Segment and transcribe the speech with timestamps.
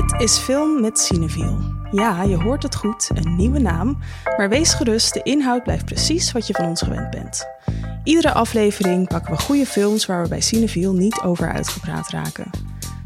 [0.00, 1.58] Dit is Film met Cineviel.
[1.90, 3.98] Ja, je hoort het goed, een nieuwe naam.
[4.36, 7.46] Maar wees gerust, de inhoud blijft precies wat je van ons gewend bent.
[8.04, 12.50] Iedere aflevering pakken we goede films waar we bij Cineviel niet over uitgepraat raken.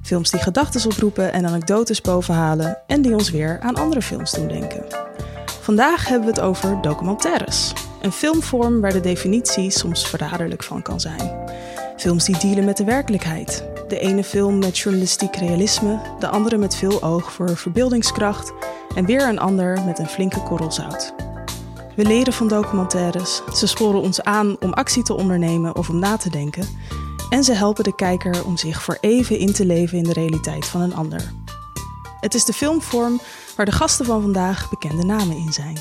[0.03, 4.49] Films die gedachten oproepen en anekdotes bovenhalen en die ons weer aan andere films doen
[4.49, 4.85] denken.
[5.61, 7.73] Vandaag hebben we het over documentaires.
[8.03, 11.44] Een filmvorm waar de definitie soms verraderlijk van kan zijn.
[11.97, 13.65] Films die dealen met de werkelijkheid.
[13.89, 18.53] De ene film met journalistiek realisme, de andere met veel oog voor verbeeldingskracht
[18.95, 21.15] en weer een ander met een flinke korrel zout.
[21.97, 26.17] We leren van documentaires, ze sporen ons aan om actie te ondernemen of om na
[26.17, 26.69] te denken.
[27.31, 30.67] En ze helpen de kijker om zich voor even in te leven in de realiteit
[30.67, 31.33] van een ander.
[32.21, 33.21] Het is de filmvorm
[33.57, 35.77] waar de gasten van vandaag bekende namen in zijn.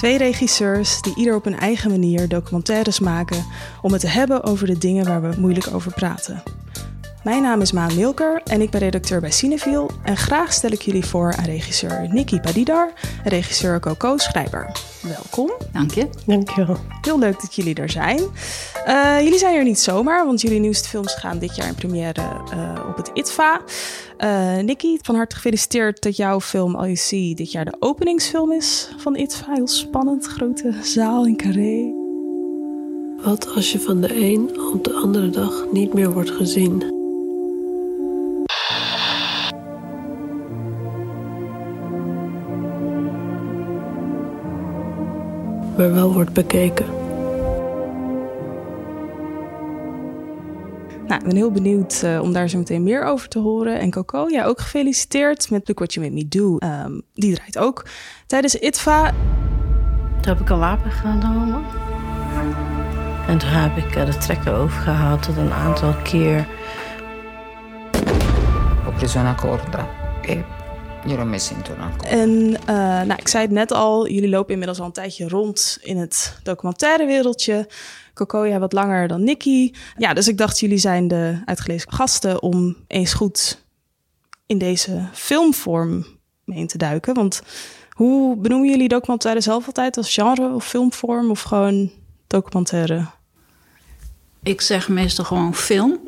[0.00, 3.44] Twee regisseurs die ieder op hun eigen manier documentaires maken
[3.82, 6.42] om het te hebben over de dingen waar we moeilijk over praten.
[7.24, 9.90] Mijn naam is Maan Milker en ik ben redacteur bij Cineviel.
[10.04, 12.92] En graag stel ik jullie voor aan regisseur Nikki Padidar
[13.24, 14.76] en regisseur Coco Schrijber.
[15.02, 15.50] Welkom.
[15.72, 16.08] Dank je.
[16.26, 16.76] Dank je wel.
[17.00, 18.20] Heel leuk dat jullie er zijn.
[18.86, 22.22] Uh, jullie zijn er niet zomaar, want jullie nieuwste films gaan dit jaar in première
[22.54, 23.60] uh, op het ITVA.
[24.18, 28.52] Uh, Nikki, van harte gefeliciteerd dat jouw film All You See dit jaar de openingsfilm
[28.52, 29.54] is van ITVA.
[29.54, 31.92] Heel spannend, grote zaal in Carré.
[33.24, 36.99] Wat als je van de een op de andere dag niet meer wordt gezien?
[45.80, 46.86] Maar wel wordt bekeken.
[51.06, 53.80] Nou, ik ben heel benieuwd uh, om daar zo meteen meer over te horen.
[53.80, 56.58] En Coco, jij ook gefeliciteerd met Look What You Made Me Do.
[56.84, 57.86] Um, die draait ook
[58.26, 59.10] tijdens ITVA.
[60.20, 61.64] Toen heb ik een wapen genomen.
[63.26, 66.46] En toen heb ik uh, de trekker overgehaald tot een aantal keer.
[68.84, 69.88] Ho preso una corda
[70.22, 70.59] e
[71.02, 72.66] gliel'ho messa intorno En uh,
[73.02, 76.38] nou, ik zei het net al, jullie lopen inmiddels al een tijdje rond in het
[76.42, 77.68] documentaire wereldje.
[78.14, 79.72] Coco, jij wat langer dan Nicky.
[79.96, 83.64] Ja, dus ik dacht, jullie zijn de uitgelezen gasten om eens goed
[84.46, 86.06] in deze filmvorm
[86.44, 87.14] mee te duiken.
[87.14, 87.42] Want
[87.90, 91.90] hoe benoemen jullie documentaire zelf altijd als genre of filmvorm of gewoon
[92.26, 93.06] documentaire?
[94.42, 96.00] Ik zeg meestal gewoon film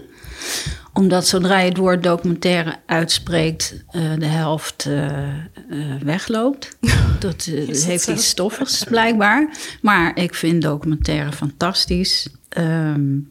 [0.92, 5.28] omdat zodra je het woord documentaire uitspreekt, uh, de helft uh,
[5.70, 6.76] uh, wegloopt.
[7.18, 9.56] Dat heeft iets stoffigs blijkbaar.
[9.82, 12.28] Maar ik vind documentaire fantastisch.
[12.58, 13.30] Um,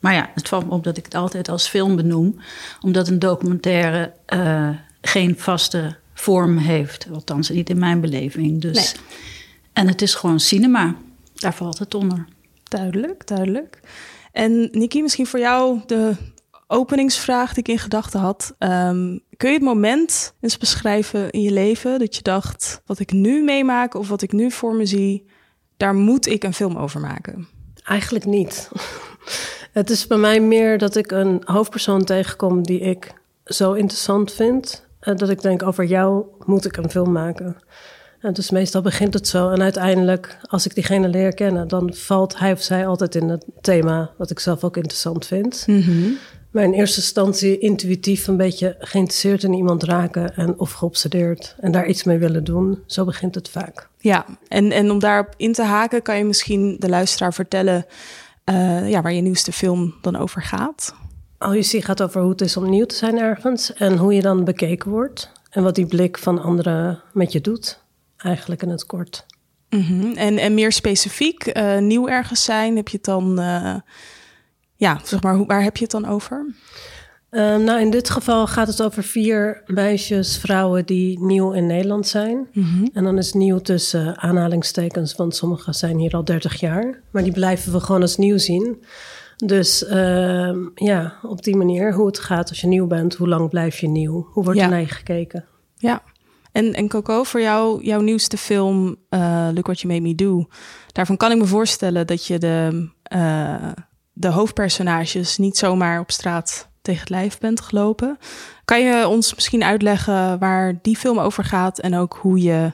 [0.00, 2.40] maar ja, het valt me op dat ik het altijd als film benoem.
[2.80, 4.12] Omdat een documentaire
[5.00, 7.06] geen vaste vorm heeft.
[7.12, 8.60] Althans, niet in mijn beleving.
[8.60, 9.02] Dus, nee.
[9.72, 10.94] En het is gewoon cinema.
[11.34, 12.24] Daar valt het onder.
[12.68, 13.80] Duidelijk, duidelijk.
[14.32, 16.16] En Niki, misschien voor jou de
[16.70, 18.54] openingsvraag die ik in gedachten had.
[18.58, 23.12] Um, kun je het moment eens beschrijven in je leven dat je dacht: wat ik
[23.12, 25.26] nu meemaak of wat ik nu voor me zie,
[25.76, 27.48] daar moet ik een film over maken?
[27.84, 28.68] Eigenlijk niet.
[29.72, 33.12] Het is bij mij meer dat ik een hoofdpersoon tegenkom die ik
[33.44, 34.86] zo interessant vind.
[35.00, 37.56] Eh, dat ik denk: over jou moet ik een film maken.
[38.20, 39.50] En dus meestal begint het zo.
[39.50, 43.44] En uiteindelijk, als ik diegene leer kennen, dan valt hij of zij altijd in het
[43.60, 45.64] thema wat ik zelf ook interessant vind.
[45.66, 46.18] Mm -hmm.
[46.50, 51.72] Maar in eerste instantie intuïtief een beetje geïnteresseerd in iemand raken en of geobsedeerd en
[51.72, 52.82] daar iets mee willen doen.
[52.86, 53.88] Zo begint het vaak.
[53.98, 57.86] Ja, en, en om daarop in te haken, kan je misschien de luisteraar vertellen
[58.44, 60.94] uh, ja, waar je nieuwste film dan over gaat?
[61.38, 64.14] Al je ziet gaat over hoe het is om nieuw te zijn ergens en hoe
[64.14, 65.32] je dan bekeken wordt.
[65.50, 67.80] En wat die blik van anderen met je doet,
[68.16, 69.26] eigenlijk in het kort.
[69.68, 70.16] Mm -hmm.
[70.16, 73.40] en, en meer specifiek, uh, nieuw ergens zijn, heb je het dan...
[73.40, 73.74] Uh
[74.80, 76.54] ja, zeg maar, hoe, waar heb je het dan over?
[77.30, 82.06] Uh, nou, in dit geval gaat het over vier meisjes, vrouwen die nieuw in Nederland
[82.06, 82.48] zijn.
[82.52, 82.90] Mm -hmm.
[82.92, 87.00] En dan is nieuw tussen aanhalingstekens, want sommige zijn hier al 30 jaar.
[87.10, 88.84] Maar die blijven we gewoon als nieuw zien.
[89.36, 93.48] Dus uh, ja, op die manier, hoe het gaat als je nieuw bent, hoe lang
[93.48, 94.28] blijf je nieuw?
[94.32, 94.64] Hoe wordt ja.
[94.64, 95.44] er naar je gekeken?
[95.76, 96.02] Ja,
[96.52, 100.46] en, en Coco, voor jou, jouw nieuwste film, uh, Look What You Made Me Do.
[100.92, 102.88] Daarvan kan ik me voorstellen dat je de
[104.20, 108.18] de hoofdpersonages niet zomaar op straat tegen het lijf bent gelopen.
[108.64, 112.72] Kan je ons misschien uitleggen waar die film over gaat en ook hoe je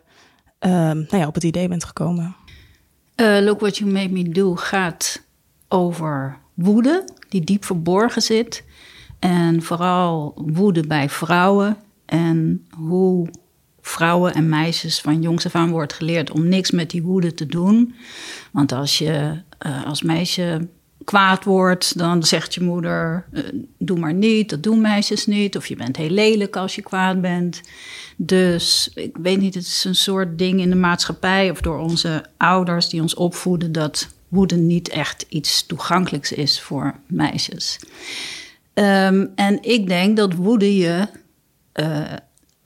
[0.60, 2.37] uh, nou ja, op het idee bent gekomen?
[3.16, 5.22] Uh, Look What You Made Me Do gaat
[5.69, 8.64] over woede die diep verborgen zit.
[9.19, 11.76] En vooral woede bij vrouwen
[12.06, 13.28] en hoe
[13.81, 17.46] vrouwen en meisjes van jongs af aan wordt geleerd om niks met die woede te
[17.46, 17.94] doen.
[18.52, 20.69] Want als je uh, als meisje
[21.06, 23.43] kwaad wordt, dan zegt je moeder: eh,
[23.79, 25.56] Doe maar niet, dat doen meisjes niet.
[25.56, 27.61] Of je bent heel lelijk als je kwaad bent.
[28.17, 32.25] Dus ik weet niet, het is een soort ding in de maatschappij of door onze
[32.37, 37.79] ouders die ons opvoeden dat woede niet echt iets toegankelijks is voor meisjes.
[38.75, 41.08] Ehm, en ik denk dat woede je
[41.75, 42.12] uh,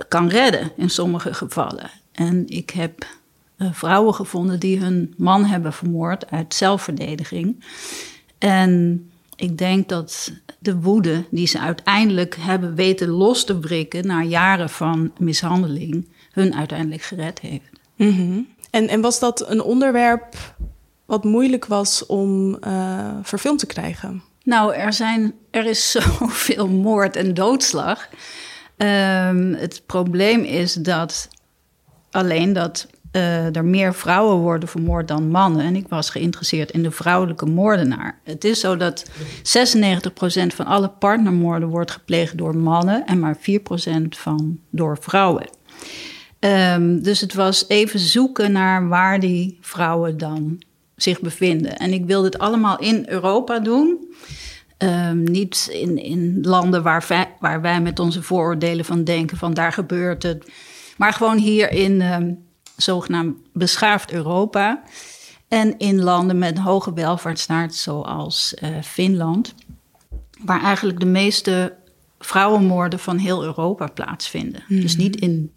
[0.09, 1.91] kan redden in sommige gevallen.
[2.13, 3.07] En ik heb
[3.59, 7.65] uh, vrouwen gevonden die hun man hebben vermoord uit zelfverdediging.
[8.41, 9.05] En
[9.37, 14.71] ik denk dat de woede die ze uiteindelijk hebben weten los te breken na jaren
[14.71, 17.71] van mishandeling, hun uiteindelijk gered heeft.
[17.97, 18.49] Mm -hmm.
[18.71, 20.55] en, en was dat een onderwerp
[21.05, 24.23] wat moeilijk was om uh, verfilmd te krijgen?
[24.45, 28.09] Nou, er, zijn, er is zoveel moord en doodslag.
[28.77, 31.29] Um, het probleem is dat
[32.11, 35.65] alleen dat uh, er meer vrouwen worden vermoord dan mannen.
[35.65, 38.19] En ik was geïnteresseerd in de vrouwelijke moordenaar.
[38.25, 39.11] Het is zo dat 96%
[40.47, 43.41] van alle partnermoorden wordt gepleegd door mannen en maar 4%
[44.09, 45.49] van door vrouwen.
[46.41, 50.63] Um, dus het was even zoeken naar waar die vrouwen dan
[50.97, 51.77] zich bevinden.
[51.77, 54.15] En ik wilde het allemaal in Europa doen.
[54.79, 59.55] Um, niet in, in landen waar wij, waar wij met onze vooroordelen van denken: van
[59.55, 60.51] daar gebeurt het.
[60.97, 62.39] Maar gewoon hier in um,
[62.83, 64.83] zogenaamd beschaafd Europa.
[65.49, 69.55] En in landen met een hoge welvaartsstaat, zoals uh, Finland.
[70.45, 71.75] Waar eigenlijk de meeste
[72.19, 74.63] vrouwenmoorden van heel Europa plaatsvinden.
[74.67, 74.81] Mm -hmm.
[74.81, 75.53] Dus niet in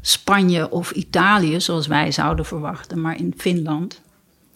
[0.00, 4.00] Spanje of Italië, zoals wij zouden verwachten, maar in Finland.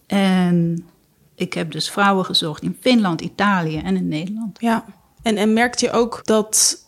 [0.07, 0.87] En
[1.35, 4.61] ik heb dus vrouwen gezocht in Finland, Italië en in Nederland.
[4.61, 4.85] Ja,
[5.23, 6.85] en, en merkte je ook dat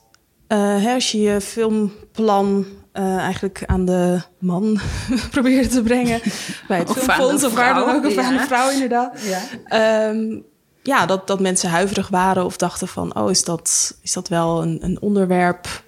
[0.48, 4.78] uh, als je je filmplan uh, eigenlijk aan de man
[5.30, 6.20] probeerde te brengen
[6.68, 9.20] bij het filmfonds, of waar dan ook, of aan de vrouw inderdaad.
[9.22, 9.40] Ja.
[9.64, 10.38] Ehm,
[10.82, 13.16] ja, dat, dat mensen huiverig waren of dachten van...
[13.16, 15.82] oh, is dat, is dat wel een, een onderwerp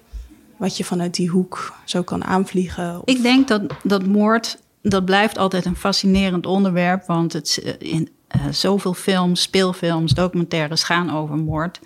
[0.57, 2.95] wat je vanuit die hoek zo kan aanvliegen?
[2.95, 7.05] Of- Ik denk dat, dat moord, dat blijft altijd een fascinerend onderwerp.
[7.05, 11.79] Want het, eh, in eh, zoveel films, speelfilms, documentaires gaan over moord.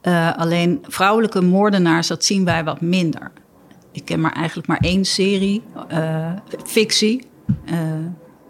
[0.00, 3.32] Eh, alleen vrouwelijke moordenaars, dat zien wij wat minder.
[3.94, 6.32] Ik ken maar eigenlijk maar één serie, eh,
[6.64, 7.26] fictie,
[7.64, 7.78] eh,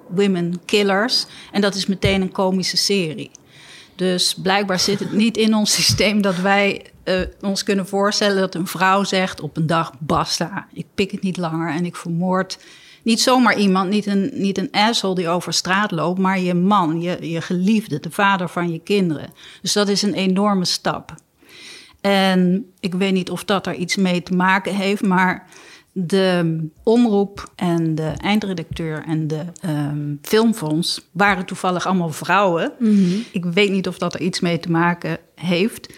[0.09, 1.27] Women Killers.
[1.53, 3.31] En dat is meteen een komische serie.
[3.97, 8.55] Dus blijkbaar zit het niet in ons systeem dat wij eh, ons kunnen voorstellen dat
[8.55, 12.59] een vrouw zegt op een dag: basta, ik pik het niet langer en ik vermoord
[13.03, 17.01] niet zomaar iemand, niet een, niet een asshole die over straat loopt, maar je man,
[17.01, 19.33] je, je geliefde, de vader van je kinderen.
[19.63, 21.15] Dus dat is een enorme stap.
[22.05, 25.47] En ik weet niet of dat er iets mee te maken heeft, maar
[25.93, 32.73] de omroep en de eindredacteur en de um, filmfonds waren toevallig allemaal vrouwen.
[33.33, 35.95] Ik weet niet of dat er iets mee te maken heeft.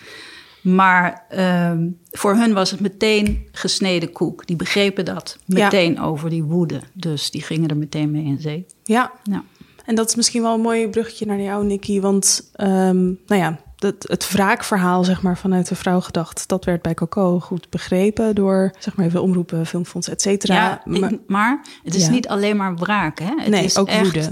[0.63, 1.27] Maar
[1.71, 4.47] um, voor hun was het meteen gesneden koek.
[4.47, 6.03] Die begrepen dat meteen ja.
[6.03, 6.81] over die woede.
[6.93, 8.67] Dus die gingen er meteen mee in zee.
[8.85, 9.13] Ja.
[9.23, 9.45] ja.
[9.85, 12.01] En dat is misschien wel een mooi bruggetje naar jou, Nicky.
[12.01, 16.83] Want um, nou ja, het, het wraakverhaal, zeg maar, vanuit de vrouw gedacht, dat werd
[16.83, 20.83] bij Coco goed begrepen door, zeg maar, even omroepen, filmfonds, et cetera.
[20.85, 22.11] Ja, maar, het is ja.
[22.11, 23.35] niet alleen maar wraak, hè?
[23.37, 24.29] Het nee, is ook echt, woede.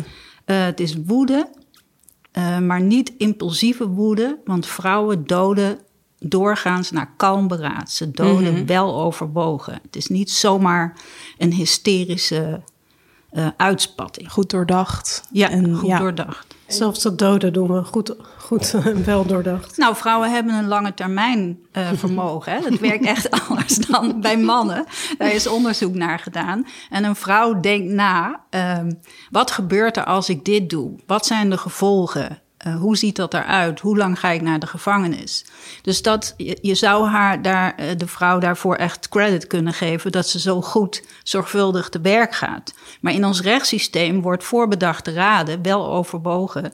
[0.46, 1.48] Uh, het is woede,
[2.32, 5.78] uh, maar niet impulsieve woede, want vrouwen doden
[6.18, 7.90] doorgaans naar kalm beraad.
[7.90, 8.66] Ze doden mm -hmm.
[8.66, 9.78] wel overwogen.
[9.82, 10.96] Het is niet zomaar
[11.38, 12.62] een hysterische
[13.34, 14.32] uh, uitspatting.
[14.32, 15.22] Goed doordacht.
[15.30, 15.98] Ja, en, goed ja.
[15.98, 16.54] doordacht.
[16.66, 19.76] Zelfs dat doden doen we goed, goed en wel doordacht.
[19.76, 22.52] Nou, vrouwen hebben een lange termijn uh, vermogen.
[22.52, 22.60] Hè?
[22.60, 24.86] Dat werkt echt anders dan bij mannen.
[25.18, 26.66] Daar is onderzoek naar gedaan.
[26.90, 28.78] En een vrouw denkt na, uh,
[29.30, 30.92] wat gebeurt er als ik dit doe?
[31.06, 32.38] Wat zijn de gevolgen?
[32.66, 33.80] Uh, hoe ziet dat eruit?
[33.80, 35.44] Hoe lang ga ik naar de gevangenis?
[35.82, 40.12] Dus dat, je, je zou haar daar, uh, de vrouw daarvoor echt credit kunnen geven
[40.12, 42.74] dat ze zo goed, zorgvuldig te werk gaat.
[43.00, 46.72] Maar in ons rechtssysteem wordt voorbedachte raden, wel overwogen,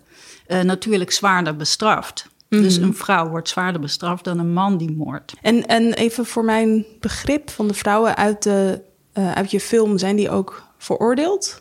[0.49, 2.25] uh, natuurlijk zwaarder bestraft.
[2.25, 2.63] Mm -hmm.
[2.69, 5.33] Dus een vrouw wordt zwaarder bestraft dan een man die moordt.
[5.43, 8.83] En, en even voor mijn begrip van de vrouwen uit, de,
[9.13, 11.61] uit je film, zijn die ook veroordeeld?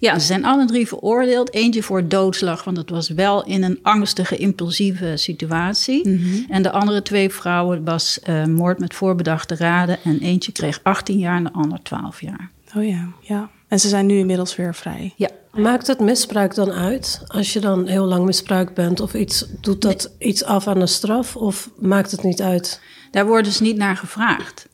[0.00, 1.54] Ja, ze zijn alle drie veroordeeld.
[1.54, 6.08] Eentje voor doodslag, want het was wel in een angstige, impulsieve situatie.
[6.08, 6.44] Mm -hmm.
[6.48, 9.98] En de andere twee vrouwen was uh, moord met voorbedachte raden.
[10.04, 12.50] En eentje kreeg 18 jaar en de ander 12 jaar.
[12.76, 13.50] Oh ja, ja.
[13.68, 15.12] En ze zijn nu inmiddels weer vrij.
[15.16, 15.28] Ja.
[15.52, 17.22] Maakt het misbruik dan uit?
[17.26, 20.28] Als je dan heel lang misbruikt bent of iets, doet dat nee.
[20.28, 21.36] iets af aan de straf?
[21.36, 22.80] Of maakt het niet uit?
[23.10, 24.68] Daar wordt dus niet naar gevraagd.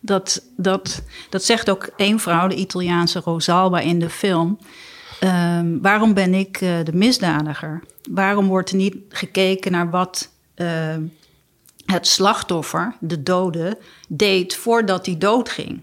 [0.00, 4.58] Dat, dat, dat zegt ook één vrouw, de Italiaanse Rosalba in de film.
[5.20, 7.82] Ehm, waarom ben ik eh, de misdadiger?
[8.10, 11.02] Waarom wordt er niet gekeken naar wat ehm,
[11.86, 13.78] het slachtoffer, de dode,
[14.08, 15.80] deed voordat hij doodging?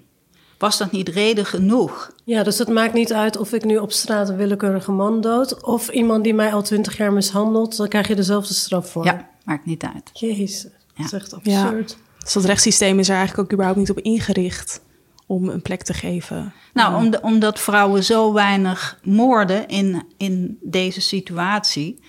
[0.57, 2.12] Was dat niet reden genoeg?
[2.24, 5.63] Ja, dus het maakt niet uit of ik nu op straat een willekeurige man dood...
[5.63, 9.05] of iemand die mij al twintig jaar mishandelt, dan krijg je dezelfde straf voor.
[9.05, 10.10] Ja, maakt niet uit.
[10.13, 10.72] Jezus, dat
[11.05, 11.17] is Ja.
[11.17, 11.98] echt absurd.
[12.25, 14.82] Dus dat rechtssysteem is er eigenlijk ook überhaupt niet op ingericht
[15.25, 16.53] om een plek te geven.
[16.74, 22.00] Nou, omdat vrouwen zo weinig moorden in, in deze situatie,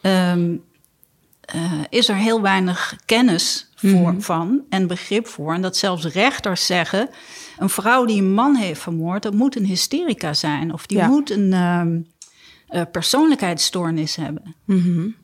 [0.00, 0.56] ehm,
[1.40, 5.54] eh, is er heel weinig kennis voor, van en begrip voor.
[5.54, 7.08] En dat zelfs rechters zeggen:
[7.58, 10.72] een vrouw die een man heeft vermoord, dat moet een hysterica zijn.
[10.72, 11.06] Of die Ja.
[11.06, 11.98] moet een ehm,
[12.70, 14.54] eh, persoonlijkheidsstoornis hebben.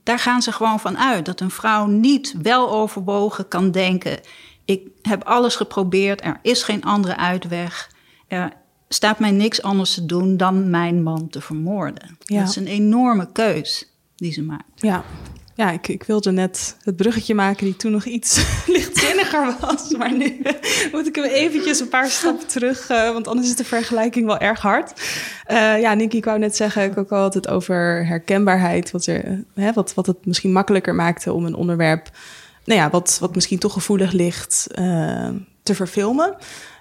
[0.03, 4.21] Daar gaan ze gewoon van uit dat een vrouw niet wel overwogen kan denken:
[4.65, 7.91] ik heb alles geprobeerd, er is geen andere uitweg.
[8.29, 8.53] Er
[8.89, 12.19] staat mij niks anders te doen dan mijn man te vermoorden.
[12.19, 12.41] Ja.
[12.41, 14.65] Dat is een enorme keus die ze maakt.
[14.75, 15.05] Ja,
[15.57, 19.91] ja ik, ik wilde net het bruggetje maken die toen nog iets lichtzinniger was.
[19.91, 20.41] Maar nu
[20.93, 24.39] moet ik hem eventjes een paar stappen terug, eh, want anders is de vergelijking wel
[24.39, 25.01] erg hard.
[25.45, 28.91] Eh, ja, Nicky, ik wou net zeggen, ik ook al over herkenbaarheid.
[28.91, 32.11] Wat, er, eh, hè, wat, wat het misschien makkelijker maakte om een onderwerp,
[32.65, 34.67] nou ja, wat, wat misschien toch gevoelig ligt,
[35.63, 36.37] te verfilmen.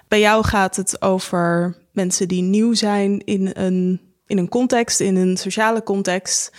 [0.08, 5.16] Bij jou gaat het over mensen die nieuw zijn in een, in een context, in
[5.16, 6.52] een sociale context.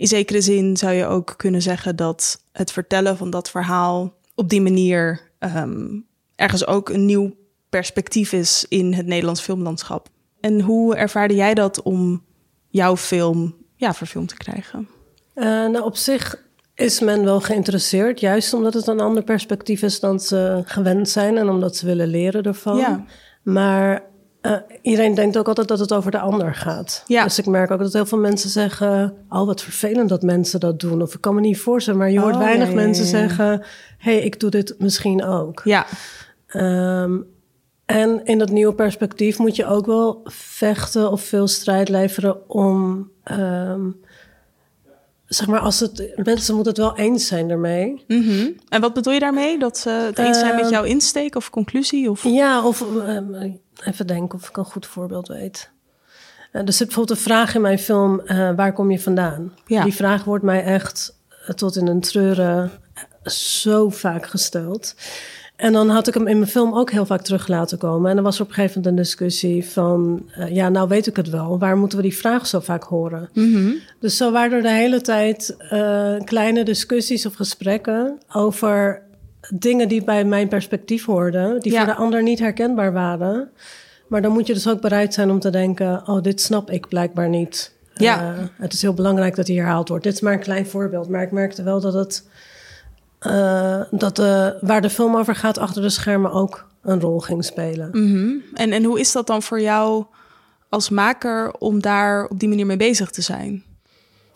[0.00, 4.48] In zekere zin zou je ook kunnen zeggen dat het vertellen van dat verhaal op
[4.48, 5.98] die manier ehm,
[6.36, 7.34] ergens ook een nieuw
[7.68, 10.08] perspectief is in het Nederlands filmlandschap.
[10.40, 12.24] En hoe ervaarde jij dat om
[12.68, 14.88] jouw film ja, verfilmd te krijgen?
[15.34, 16.42] Eh, nou, op zich
[16.74, 21.36] is men wel geïnteresseerd, juist omdat het een ander perspectief is dan ze gewend zijn
[21.36, 22.76] en omdat ze willen leren ervan.
[22.76, 23.04] Ja.
[23.42, 24.09] Maar
[24.40, 27.02] eh, iedereen denkt ook altijd dat het over de ander gaat.
[27.06, 27.24] Ja.
[27.24, 30.80] Dus ik merk ook dat heel veel mensen zeggen: Oh, wat vervelend dat mensen dat
[30.80, 31.02] doen.
[31.02, 33.46] Of ik kan me niet voorstellen, maar je hoort Oh, weinig mensen zeggen:
[33.98, 35.60] Hé, hey, ik doe dit misschien ook.
[35.64, 35.86] Ja,
[36.46, 37.16] Ehm,
[37.86, 43.10] en in dat nieuwe perspectief moet je ook wel vechten of veel strijd leveren om.
[43.24, 43.80] ehm,
[45.26, 48.04] zeg maar, als het, mensen moeten het wel eens zijn ermee.
[48.06, 48.48] Mhm.
[48.68, 49.58] En wat bedoel je daarmee?
[49.58, 52.10] Dat ze het eens zijn met Ehm, jouw insteek of conclusie?
[52.10, 52.24] Of...
[52.24, 52.84] Ja, of
[53.84, 55.70] even denken of ik een goed voorbeeld weet.
[56.50, 59.52] Eh, er zit bijvoorbeeld een vraag in mijn film: eh, waar kom je vandaan?
[59.66, 59.84] Ja.
[59.84, 62.70] Die vraag wordt mij echt eh, tot in een treuren
[63.24, 64.94] zo vaak gesteld.
[65.56, 68.08] En dan had ik hem in mijn film ook heel vaak terug laten komen.
[68.10, 70.28] En dan was er op een gegeven moment een discussie van...
[70.48, 71.58] ja, nou weet ik het wel.
[71.58, 73.28] Waar moeten we die vraag zo vaak horen?
[73.98, 75.56] Dus zo waren er de hele tijd
[76.24, 78.18] kleine discussies of gesprekken...
[78.32, 79.02] over
[79.54, 81.60] dingen die bij mijn perspectief hoorden...
[81.60, 81.78] die Ja.
[81.84, 83.50] voor de ander niet herkenbaar waren.
[84.08, 86.08] Maar dan moet je dus ook bereid zijn om te denken...
[86.08, 87.74] oh, dit snap ik blijkbaar niet.
[87.94, 88.20] Ja.
[88.34, 90.04] Eh, het is heel belangrijk dat die herhaald wordt.
[90.04, 91.08] Dit is maar een klein voorbeeld.
[91.08, 92.28] Maar ik merkte wel dat het...
[93.18, 97.44] eh, dat de, waar de film over gaat achter de schermen ook een rol ging
[97.44, 97.88] spelen.
[97.92, 98.30] Mhm.
[98.54, 100.04] en, en hoe is dat dan voor jou
[100.68, 103.64] als maker om daar op die manier mee bezig te zijn?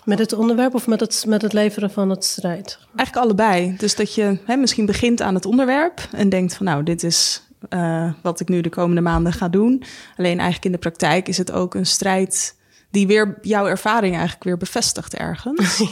[0.04, 2.78] Met het onderwerp of met het, met het leveren van het strijd?
[2.96, 3.74] Eigenlijk allebei.
[3.78, 7.42] Dus dat je hè, misschien begint aan het onderwerp en denkt van nou, dit is
[7.68, 9.82] eh, wat ik nu de komende maanden ga doen.
[10.16, 12.56] Alleen eigenlijk in de praktijk is het ook een strijd
[12.90, 15.80] die weer jouw ervaring eigenlijk weer bevestigt ergens.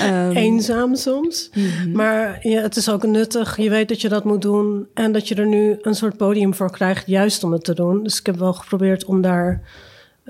[0.00, 1.50] Ehm, Eenzaam soms.
[1.92, 3.56] Maar ja, het is ook nuttig.
[3.56, 4.86] Je weet dat je dat moet doen.
[4.94, 8.02] En dat je er nu een soort podium voor krijgt, juist om het te doen.
[8.02, 9.60] Dus ik heb wel geprobeerd om daar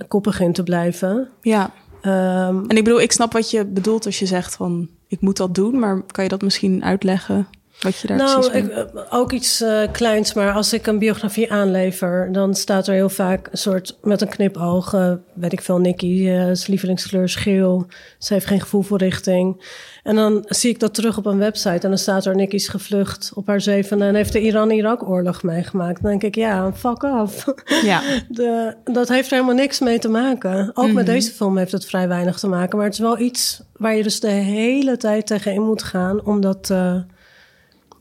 [0.08, 1.28] koppig in te blijven.
[1.40, 1.70] ja.
[2.02, 5.36] Ehm, En ik bedoel, ik snap wat je bedoelt als je zegt van ik moet
[5.36, 7.48] dat doen, maar kan je dat misschien uitleggen
[7.82, 10.98] wat je daar nou, precies ik, eh, ook iets eh, kleins, maar als ik een
[10.98, 15.60] biografie aanlever, dan staat er heel vaak een soort met een knipoog, eh, weet ik
[15.62, 17.86] veel, Nicky, zijn lievelingskleur is geel,
[18.18, 19.64] ze heeft geen gevoel voor richting.
[20.02, 22.68] En dan zie ik dat terug op een website en dan staat er Nicky is
[22.68, 26.02] gevlucht op haar zevende en heeft de Iran-Irak-oorlog meegemaakt.
[26.02, 27.44] Dan denk ik, ja, fuck off.
[27.82, 30.70] Ja, De, dat heeft er helemaal niks mee te maken.
[30.74, 31.14] Ook met Mhm.
[31.14, 32.76] deze film heeft het vrij weinig te maken.
[32.76, 36.40] Maar het is wel iets waar je dus de hele tijd tegenin moet gaan om
[36.40, 36.94] dat eh,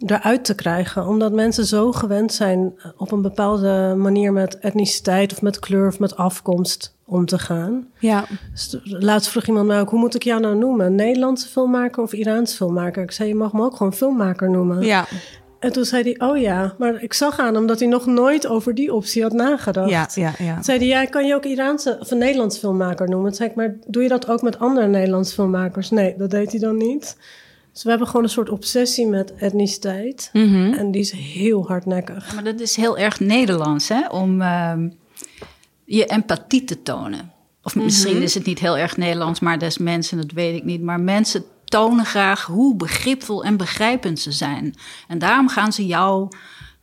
[0.06, 1.08] eruit te krijgen.
[1.08, 6.00] Omdat mensen zo gewend zijn op een bepaalde manier met etniciteit of met kleur of
[6.00, 7.88] met afkomst om te gaan.
[8.00, 8.26] ja.
[8.52, 10.96] Dus laatst vroeg iemand mij ook, hoe moet ik jou nou noemen?
[10.96, 13.04] Nederlandse filmmaker of Iraanse filmmaker?
[13.04, 14.82] Ik zei, je mag me ook gewoon filmmaker noemen.
[14.82, 15.06] ja.
[15.60, 18.48] En toen zei hij, oh ja, maar ik zag aan hem dat hij nog nooit
[18.48, 19.90] over die optie had nagedacht.
[19.90, 20.54] Ja, ja, ja.
[20.54, 23.28] Toen zei hij, ja, kan je ook Iraanse of een Nederlands filmmaker noemen?
[23.28, 25.90] Toen zei ik, maar doe je dat ook met andere Nederlandse filmmakers?
[25.90, 27.18] Nee, dat deed hij dan niet.
[27.74, 30.30] Dus we hebben gewoon een soort obsessie met etniciteit.
[30.34, 30.74] Mhm.
[30.74, 32.34] En die is heel hardnekkig.
[32.34, 34.08] Maar dat is heel erg Nederlands, hè?
[34.08, 34.90] Om ehm,
[35.86, 37.32] je empathie te tonen.
[37.64, 40.82] Of misschien is het niet heel erg Nederlands, maar des mensen, dat weet ik niet.
[40.82, 44.76] Maar mensen tonen graag hoe begripvol en begrijpend ze zijn.
[45.08, 46.28] En daarom gaan ze jou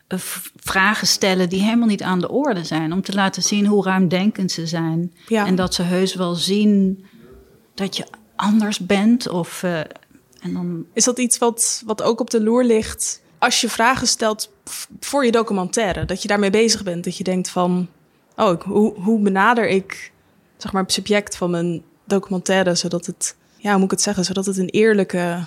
[0.06, 0.18] eh,
[0.56, 2.92] vragen stellen die helemaal niet aan de orde zijn.
[2.92, 5.12] Om te laten zien hoe ruimdenkend ze zijn.
[5.26, 5.46] Ja.
[5.46, 7.04] En dat ze heus wel zien
[7.74, 9.28] dat je anders bent.
[9.28, 9.80] Of, eh,
[10.40, 14.06] en dan Is dat iets wat, wat ook op de loer ligt als je vragen
[14.06, 14.52] stelt
[15.00, 16.04] voor je documentaire?
[16.04, 17.04] Dat je daarmee bezig bent.
[17.04, 17.88] Dat je denkt van,
[18.36, 20.12] oh, ik- hoe, hoe benader ik
[20.56, 22.74] zeg maar, het subject van mijn documentaire...
[22.74, 25.46] zodat het, ja, hoe moet ik het zeggen, zodat het een, eerlijke,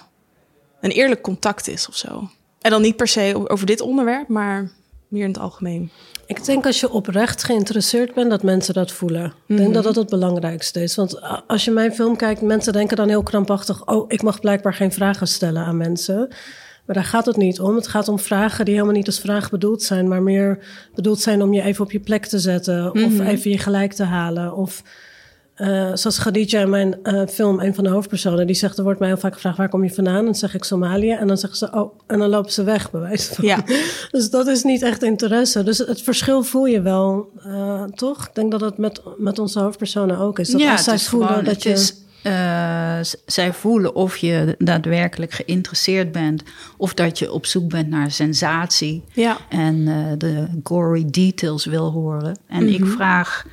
[0.82, 2.30] een eerlijk contact is of zo.
[2.62, 4.72] En dan niet per se over dit onderwerp, maar
[5.08, 5.92] meer in het algemeen.
[6.32, 9.34] Ik denk als je oprecht geïnteresseerd bent, dat mensen dat voelen.
[9.48, 10.96] Ik denk dat dat het belangrijkste is.
[10.96, 13.88] Want a- als je mijn film kijkt, mensen denken dan heel krampachtig...
[13.88, 16.28] oh, ik mag blijkbaar geen vragen stellen aan mensen.
[16.86, 17.76] Maar daar gaat het niet om.
[17.76, 20.08] Het gaat om vragen die helemaal niet als vraag bedoeld zijn...
[20.08, 20.60] maar meer
[20.96, 22.92] bedoeld zijn om je even op je plek te zetten...
[22.92, 24.56] of even je gelijk te halen.
[24.56, 24.84] Of
[25.62, 28.48] eh, zoals Khadija in mijn eh, film, een van de hoofdpersonen...
[28.48, 30.16] die zegt, er wordt mij heel vaak gevraagd, waar kom je vandaan?
[30.18, 31.12] En dan zeg ik Somalië.
[31.12, 33.46] En dan zeggen ze, oh, en dan lopen ze weg, bij wijze van.
[33.46, 33.64] Ja.
[34.12, 35.64] Dus dat is niet echt interesse.
[35.64, 38.28] Dus het verschil voel je wel, eh, toch?
[38.28, 40.50] Ik denk dat het met, met onze hoofdpersonen ook is.
[40.50, 41.70] Dat als het zij voelen gewoon- dat je...
[41.70, 41.96] is,
[43.26, 46.44] zij voelen of je daadwerkelijk geïnteresseerd bent...
[46.78, 49.04] of dat je op zoek bent naar sensatie...
[49.14, 49.38] Ja.
[49.50, 49.86] en
[50.18, 52.40] de gory details wil horen.
[52.48, 53.46] En ik vraag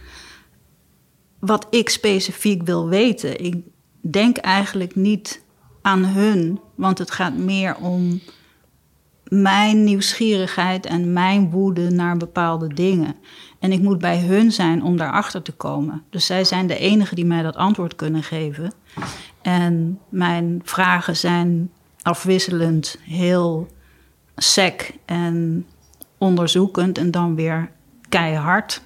[1.39, 3.45] wat ik specifiek wil weten.
[3.45, 3.57] Ik
[4.01, 5.43] denk eigenlijk niet
[5.83, 8.21] aan hun, want het gaat meer om
[9.29, 13.17] mijn nieuwsgierigheid en mijn woede naar bepaalde dingen.
[13.59, 16.03] En ik moet bij hun zijn om daarachter te komen.
[16.11, 18.73] Dus zij zijn de enige die mij dat antwoord kunnen geven.
[19.43, 21.71] En mijn vragen zijn
[22.03, 23.67] afwisselend heel
[24.37, 25.67] sec en
[26.19, 27.71] onderzoekend en dan weer
[28.09, 28.83] keihard.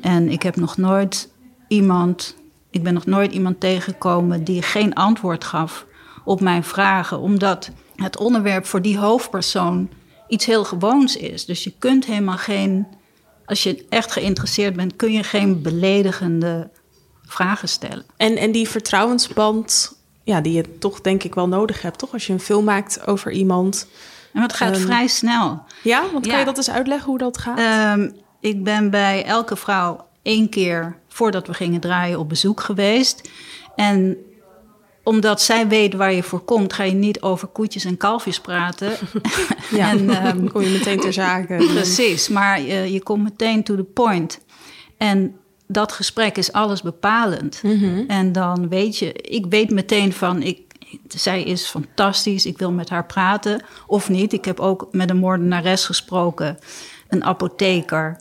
[0.00, 1.32] En ik heb nog nooit
[1.68, 2.34] iemand,
[2.70, 5.86] ik ben nog nooit iemand tegengekomen die geen antwoord gaf
[6.24, 9.88] op mijn vragen, omdat het onderwerp voor die hoofdpersoon
[10.28, 11.44] iets heel gewoons is.
[11.44, 12.86] Dus je kunt helemaal geen,
[13.46, 16.70] als je echt geïnteresseerd bent, kun je geen beledigende
[17.26, 18.04] vragen stellen.
[18.16, 22.12] En, en die vertrouwensband, ja, die je toch denk ik wel nodig hebt, toch?
[22.12, 23.86] Als je een film maakt over iemand.
[24.32, 25.62] En het gaat Ehm, vrij snel.
[25.82, 26.38] Ja, want kan Ja.
[26.38, 27.58] je dat eens uitleggen hoe dat gaat?
[27.58, 33.30] Ehm, ik ben bij elke vrouw één keer voordat we gingen draaien op bezoek geweest.
[33.74, 34.16] En
[35.08, 38.92] omdat zij weet waar je voor komt, ga je niet over koetjes en kalfjes praten.
[39.70, 41.56] ja, en, ehm, dan kom je meteen ter zake.
[41.56, 44.40] Precies, maar je, je komt meteen to the point.
[44.96, 47.62] En dat gesprek is alles bepalend.
[48.06, 50.60] En dan weet je, ik weet meteen van, ik,
[51.08, 54.32] zij is fantastisch, ik wil met haar praten of niet.
[54.32, 56.58] Ik heb ook met een moordenares gesproken,
[57.08, 58.20] een apotheker.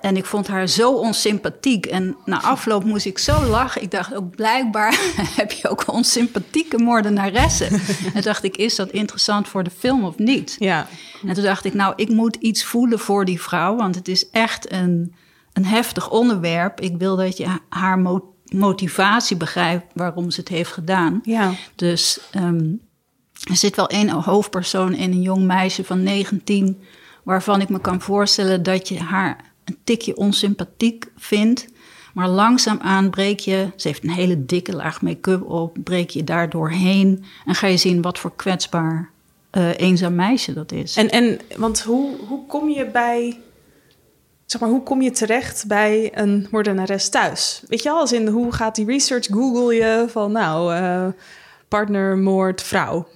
[0.00, 1.86] En ik vond haar zo onsympathiek.
[1.86, 3.82] En na afloop moest ik zo lachen.
[3.82, 4.98] Ik dacht ook, blijkbaar
[5.40, 7.80] heb je ook onsympathieke moordenaressen.
[8.14, 10.56] en dacht ik, is dat interessant voor de film of niet?
[10.58, 10.86] Ja,
[11.26, 14.30] En toen dacht ik, nou, ik moet iets voelen voor die vrouw, want het is
[14.30, 15.14] echt een,
[15.52, 16.80] een heftig onderwerp.
[16.80, 21.20] Ik wil dat je haar mo- motivatie begrijpt waarom ze het heeft gedaan.
[21.24, 21.50] ja.
[21.74, 22.70] Dus ehm,
[23.50, 26.82] er zit wel één hoofdpersoon in een jong meisje van 19,
[27.24, 31.68] waarvan ik me kan voorstellen dat je haar een tikje onsympathiek vindt.
[32.14, 36.50] Maar langzaamaan breek je, ze heeft een hele dikke laag make-up op, breek je daar
[36.50, 39.10] doorheen en ga je zien wat voor kwetsbaar
[39.50, 40.96] eh, eenzaam meisje dat is.
[40.96, 43.40] En, en want hoe, hoe kom je bij,
[44.46, 47.62] zeg maar, hoe kom je terecht bij een moordenares thuis?
[47.68, 49.26] Weet je al, als in hoe gaat die research?
[49.26, 51.06] Google je van, nou, eh,
[51.68, 53.06] partner, moord, vrouw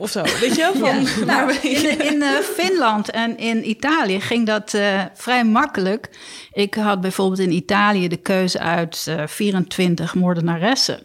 [0.00, 0.70] of zo, weet je?
[0.74, 1.24] Van, Ja.
[1.34, 6.10] Nou, in in eh, Finland en in Italië ging dat eh, vrij makkelijk.
[6.52, 11.00] Ik had bijvoorbeeld in Italië de keuze uit eh, 24 moordenaressen.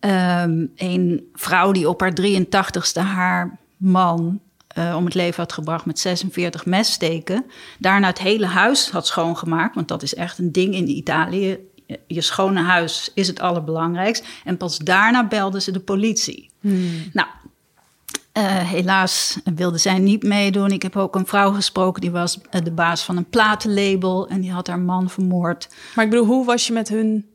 [0.00, 5.84] Ehm, een vrouw die op haar 83ste haar man eh, om het leven had gebracht
[5.84, 7.44] met 46 messteken.
[7.78, 11.58] Daarna het hele huis had schoongemaakt, want dat is echt een ding in Italië.
[12.06, 14.24] Je- schone huis is het allerbelangrijkst.
[14.44, 16.50] En pas daarna belden ze de politie.
[17.12, 17.28] Nou,
[18.38, 20.70] eh, helaas wilde zij niet meedoen.
[20.70, 24.40] Ik heb ook een vrouw gesproken, die was eh, de baas van een platenlabel en
[24.40, 25.68] die had haar man vermoord.
[25.94, 27.26] Maar ik bedoel, hoe was je met hun,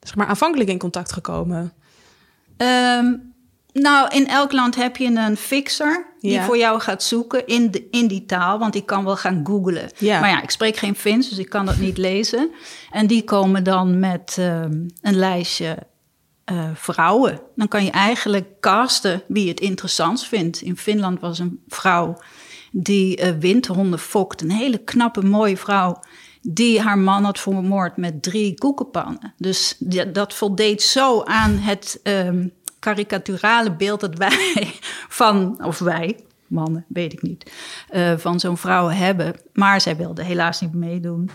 [0.00, 1.72] zeg maar, aanvankelijk in contact gekomen?
[2.56, 3.14] Ehm,
[3.72, 6.44] nou, in elk land heb je een fixer die Ja.
[6.44, 9.90] voor jou gaat zoeken in, de, in die taal, want ik kan wel gaan googlen.
[9.98, 10.20] Ja.
[10.20, 12.50] Maar ja, ik spreek geen Fins, dus ik kan dat niet lezen.
[12.90, 15.76] En die komen dan met ehm, een lijstje
[16.46, 17.40] eh, vrouwen.
[17.54, 20.60] Dan kan je eigenlijk casten wie het interessant vindt.
[20.60, 22.18] In Finland was een vrouw
[22.72, 24.42] die eh, windhonden fokt.
[24.42, 26.00] Een hele knappe, mooie vrouw
[26.42, 29.34] die haar man had vermoord met drie koekenpannen.
[29.36, 29.76] Dus
[30.12, 32.46] dat voldeed zo aan het ehm
[32.78, 34.74] karikaturale beeld dat wij
[35.18, 37.52] van, of wij, mannen, weet ik niet,
[37.88, 39.34] eh, van zo'n vrouw hebben.
[39.52, 41.30] Maar zij wilde helaas niet meedoen.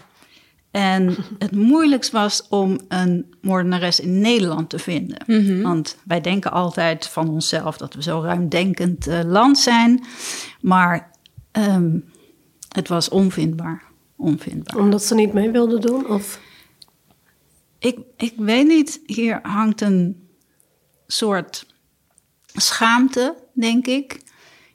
[0.72, 5.62] En het moeilijkst was om een moordenares in Nederland te vinden.
[5.62, 10.04] Want wij denken altijd van onszelf dat we zo ruimdenkend eh, land zijn.
[10.62, 11.12] Maar
[11.52, 12.00] ehm,
[12.68, 13.84] het was onvindbaar.
[14.16, 14.78] Onvindbaar.
[14.78, 16.10] Omdat ze niet mee wilden doen?
[16.10, 16.40] Of...
[17.80, 20.28] Ik, ik weet niet, hier hangt een
[21.08, 21.66] soort
[22.46, 24.22] schaamte, denk ik.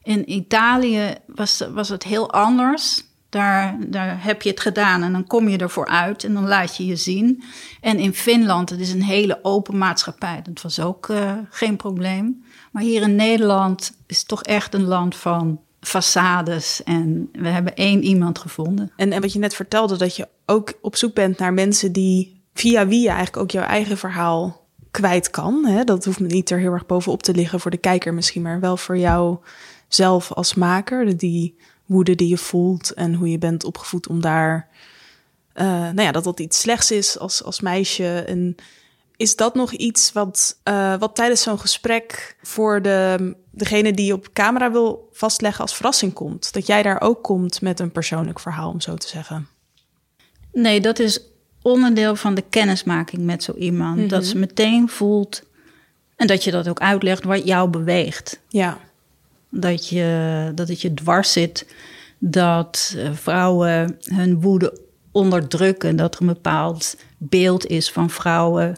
[0.03, 3.05] In Italië was, was het heel anders.
[3.37, 6.77] Daar, daar heb je het gedaan en dan kom je ervoor uit en dan laat
[6.77, 7.43] je je zien.
[7.81, 10.43] En in Finland, het is een hele open maatschappij.
[10.43, 12.45] Dat was ook eh, geen probleem.
[12.73, 16.83] Maar hier in Nederland is het toch echt een land van façades.
[16.85, 18.93] En we hebben één iemand gevonden.
[18.97, 22.43] En, en wat je net vertelde, dat je ook op zoek bent naar mensen die
[22.55, 25.65] via wie je eigenlijk ook jouw eigen verhaal kwijt kan.
[25.65, 25.85] Hè?
[25.85, 28.77] Dat hoeft niet er heel erg bovenop te liggen voor de kijker misschien, maar wel
[28.77, 29.39] voor jou
[29.89, 31.17] zelf als maker.
[31.17, 34.69] Die woede die je voelt en hoe je bent opgevoed om daar,
[35.53, 38.25] eh, nou ja, dat dat iets slechts is als, als meisje.
[38.27, 38.57] En
[39.17, 44.13] is dat nog iets wat, eh, wat tijdens zo'n gesprek voor de, degene die je
[44.13, 46.53] op camera wil vastleggen als verrassing komt?
[46.53, 49.49] Dat jij daar ook komt met een persoonlijk verhaal, om zo te zeggen.
[50.53, 51.21] Nee, dat is
[51.63, 54.11] onderdeel van de kennismaking met zo iemand.
[54.11, 55.43] Dat ze meteen voelt
[56.17, 58.41] en dat je dat ook uitlegt wat jou beweegt.
[58.49, 58.79] Ja,
[59.61, 61.75] Dat, je, dat het je dwars zit
[62.19, 64.81] dat eh, vrouwen hun woede
[65.13, 65.97] onderdrukken.
[65.97, 68.77] Dat er een bepaald beeld is van vrouwen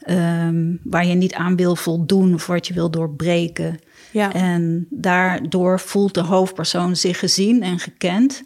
[0.00, 3.78] ehm, waar je niet aan wil voldoen of wat je wil doorbreken.
[4.10, 4.32] ja.
[4.32, 8.42] En daardoor voelt de hoofdpersoon zich gezien en gekend.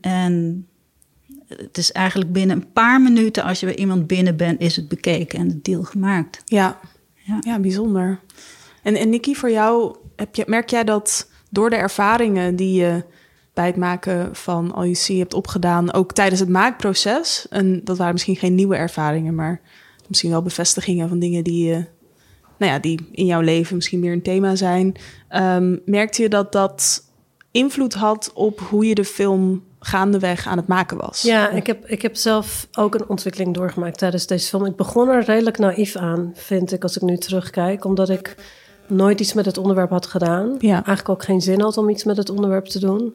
[0.00, 0.66] En
[1.56, 4.88] het is eigenlijk binnen een paar minuten, als je bij iemand binnen bent, is het
[4.88, 6.42] bekeken en het deal gemaakt.
[6.44, 6.78] Ja,
[7.14, 7.38] Ja.
[7.40, 7.58] ja.
[7.58, 8.20] bijzonder.
[8.82, 13.04] En, en Nikki, voor jou, heb je, merk jij dat door de ervaringen die je
[13.54, 17.96] bij het maken van All You See hebt opgedaan, ook tijdens het maakproces, en dat
[17.96, 19.60] waren misschien geen nieuwe ervaringen, maar
[20.08, 21.84] misschien wel bevestigingen van dingen die, je,
[22.58, 24.94] nou ja, die in jouw leven misschien meer een thema zijn,
[25.28, 27.04] ehm, merkte je dat dat
[27.50, 31.22] invloed had op hoe je de film gaandeweg aan het maken was?
[31.22, 34.64] Ja, ik heb, ik heb zelf ook een ontwikkeling doorgemaakt tijdens deze film.
[34.64, 37.84] Ik begon er redelijk naïef aan, vind ik, als ik nu terugkijk.
[37.84, 38.36] Omdat ik
[38.92, 40.56] nooit iets met het onderwerp had gedaan.
[40.58, 40.74] Ja.
[40.74, 43.14] Eigenlijk ook geen zin had om iets met het onderwerp te doen.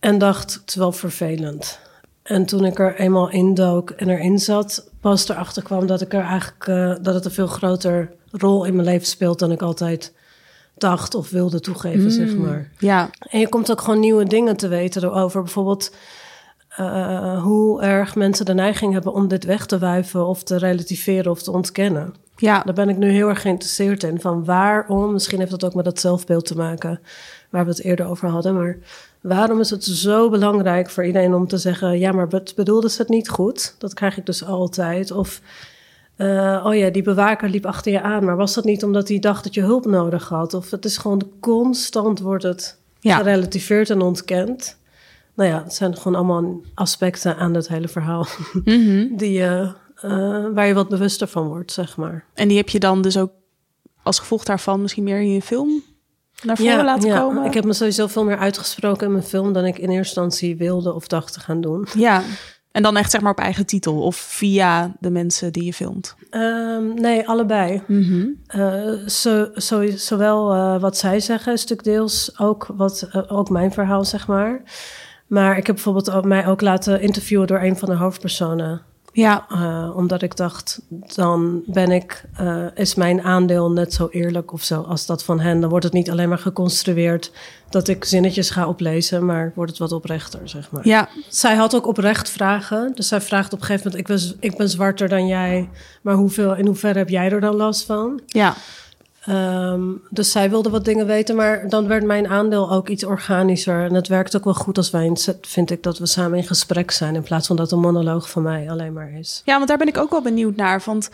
[0.00, 1.78] En dacht, het is wel vervelend.
[2.22, 6.22] En toen ik er eenmaal indook en erin zat, pas erachter kwam dat ik er
[6.22, 10.12] eigenlijk eh, dat het een veel groter rol in mijn leven speelt dan ik altijd
[10.76, 12.70] dacht of wilde toegeven, zeg maar.
[12.78, 15.42] Ja, En je komt ook gewoon nieuwe dingen te weten erover.
[15.42, 15.94] Bijvoorbeeld
[16.68, 21.30] eh, hoe erg mensen de neiging hebben om dit weg te wuiven of te relativeren
[21.30, 22.14] of te ontkennen.
[22.36, 24.20] Ja, Daar ben ik nu heel erg geïnteresseerd in.
[24.20, 27.00] Van waarom, misschien heeft dat ook met dat zelfbeeld te maken
[27.50, 28.54] waar we het eerder over hadden.
[28.54, 28.76] Maar
[29.20, 33.08] waarom is het zo belangrijk voor iedereen om te zeggen: ja, maar bedoelde ze het
[33.10, 33.74] niet goed?
[33.78, 35.10] Dat krijg ik dus altijd.
[35.10, 35.40] Of.
[36.16, 39.18] eh, oh ja, die bewaker liep achter je aan, maar was dat niet omdat hij
[39.18, 40.54] dacht dat je hulp nodig had?
[40.54, 43.16] Of het is gewoon constant wordt het Ja.
[43.16, 44.76] gerelativeerd en ontkend.
[45.34, 48.26] Nou ja, het zijn gewoon allemaal aspecten aan het hele verhaal
[49.20, 52.24] die je, eh, waar je wat bewuster van wordt, zeg maar.
[52.34, 53.30] En die heb je dan dus ook
[54.02, 55.82] als gevolg daarvan misschien meer in je film
[56.42, 57.18] naar voren laten ja.
[57.18, 57.44] komen?
[57.44, 60.56] Ik heb me sowieso veel meer uitgesproken in mijn film dan ik in eerste instantie
[60.56, 61.86] wilde of dacht te gaan doen.
[61.94, 62.22] Ja,
[62.76, 66.14] en dan echt zeg maar op eigen titel of via de mensen die je filmt.
[66.30, 67.82] Ehm, nee, allebei.
[68.46, 73.72] Eh, zo, zo, zowel eh, wat zij zeggen, een stuk deels, ook, wat, ook mijn
[73.72, 74.62] verhaal, zeg maar.
[75.26, 78.82] Maar ik heb bijvoorbeeld ook, mij ook laten interviewen door een van de hoofdpersonen.
[79.16, 80.80] Ja, Eh, omdat ik dacht,
[81.14, 85.40] dan ben ik, eh, is mijn aandeel net zo eerlijk of zo als dat van
[85.40, 85.60] hen.
[85.60, 87.32] Dan wordt het niet alleen maar geconstrueerd
[87.70, 90.86] dat ik zinnetjes ga oplezen, maar wordt het wat oprechter, zeg maar.
[90.88, 92.92] ja, Zij had ook oprecht vragen.
[92.94, 95.68] Dus zij vraagt op een gegeven moment, ik ben, ik ben zwarter dan jij,
[96.02, 98.20] maar hoeveel, in hoeverre heb jij er dan last van?
[98.26, 98.54] ja,
[99.26, 103.84] Ehm, dus zij wilde wat dingen weten, maar dan werd mijn aandeel ook iets organischer.
[103.84, 106.44] En het werkt ook wel goed als wij, in- vind ik, dat we samen in
[106.46, 107.14] gesprek zijn.
[107.14, 109.42] In plaats van dat een monoloog van mij alleen maar is.
[109.44, 110.82] ja, want daar ben ik ook wel benieuwd naar.
[110.84, 111.10] Want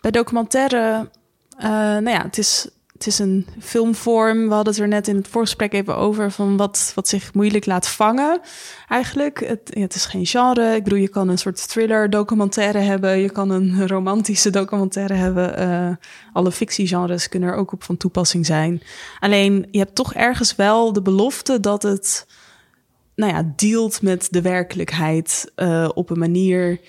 [0.00, 1.08] bij documentaire,
[1.58, 2.68] eh, nou ja, het is,
[3.00, 4.48] het is een filmvorm.
[4.48, 7.66] We hadden het er net in het voorgesprek even over van wat, wat zich moeilijk
[7.66, 8.40] laat vangen.
[8.88, 10.74] Eigenlijk, het, ja, het is geen genre.
[10.74, 13.18] Ik bedoel, je kan een soort thriller documentaire hebben.
[13.18, 15.56] Je kan een romantische documentaire hebben.
[15.56, 15.90] Eh,
[16.32, 18.82] alle fictiegenres kunnen er ook op van toepassing zijn.
[19.20, 22.26] Alleen, je hebt toch ergens wel de belofte dat het
[23.14, 26.80] nou ja, dealt met de werkelijkheid uh, op een manier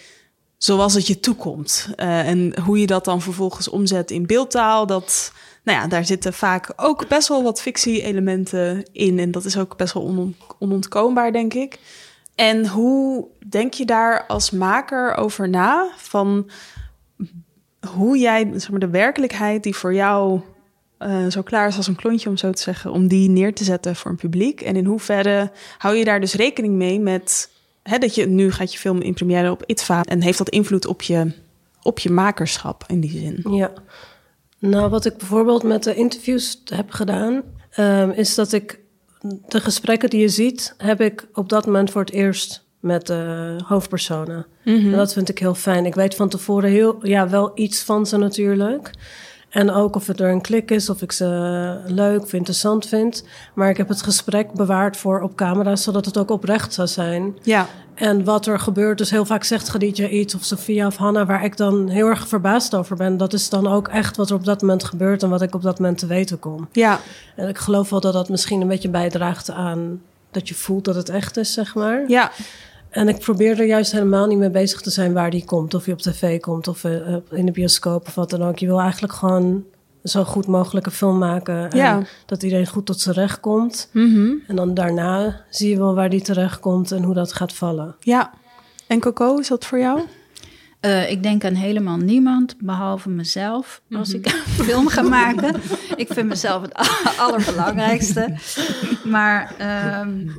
[0.58, 1.90] zoals het je toekomt.
[1.96, 5.32] Uh, en hoe je dat dan vervolgens omzet in beeldtaal, dat,
[5.64, 9.20] nou ja, daar zitten vaak ook best wel wat fictie-elementen in.
[9.20, 11.80] En dat is ook best wel on onontkoombaar, denk ik.
[12.36, 15.90] En hoe denk je daar als maker over na?
[15.98, 16.50] Van
[17.88, 20.42] hoe jij zeg maar, de werkelijkheid die voor jou
[21.00, 23.64] uh, zo klaar is als een klontje, om zo te zeggen, om die neer te
[23.64, 24.62] zetten voor een publiek?
[24.62, 27.50] En in hoeverre hou je daar dus rekening mee met
[27.84, 30.86] hè, dat je nu gaat je film in première op ITVA en heeft dat invloed
[30.86, 31.32] op je,
[31.82, 33.56] op je makerschap in die zin?
[33.56, 33.72] Ja.
[34.62, 37.42] Nou, wat ik bijvoorbeeld met de interviews heb gedaan,
[37.80, 38.80] um, is dat ik
[39.48, 43.56] de gesprekken die je ziet, heb ik op dat moment voor het eerst met de
[43.68, 44.46] hoofdpersonen.
[44.64, 44.92] Mm -hmm.
[44.92, 45.86] En dat vind ik heel fijn.
[45.86, 48.92] Ik weet van tevoren heel, ja, wel iets van ze natuurlijk.
[49.52, 53.24] En ook of het er een klik is, of ik ze leuk of interessant vind.
[53.54, 57.38] Maar ik heb het gesprek bewaard voor op camera, zodat het ook oprecht zou zijn.
[57.42, 57.68] Ja.
[57.94, 61.44] En wat er gebeurt, dus heel vaak zegt Khadija iets of Sofia of Hanna, waar
[61.44, 63.18] ik dan heel erg verbaasd over ben.
[63.18, 65.62] Dat is dan ook echt wat er op dat moment gebeurt en wat ik op
[65.62, 66.68] dat moment te weten kom.
[66.72, 67.00] Ja.
[67.36, 70.96] En ik geloof wel dat dat misschien een beetje bijdraagt aan dat je voelt dat
[70.96, 72.04] het echt is, zeg maar.
[72.08, 72.32] Ja.
[72.92, 75.74] En ik probeer er juist helemaal niet mee bezig te zijn waar die komt.
[75.74, 78.60] Of je op tv komt of uh, in de bioscoop of wat dan ook.
[78.60, 79.64] Je wil eigenlijk gewoon
[80.04, 81.70] zo goed mogelijke film maken.
[81.70, 82.02] En Ja.
[82.26, 83.90] dat iedereen goed tot zijn recht komt.
[83.94, 84.32] Mhm.
[84.48, 87.96] En dan daarna zie je wel waar die terecht komt en hoe dat gaat vallen.
[88.00, 88.32] Ja.
[88.88, 90.02] En Coco, is dat voor jou?
[90.86, 94.32] Uh, ik denk aan helemaal niemand, behalve mezelf, als ik een
[94.66, 95.56] film ga maken.
[95.96, 96.74] ik vind mezelf het
[97.24, 98.34] allerbelangrijkste.
[99.04, 99.56] Maar
[100.06, 100.32] um,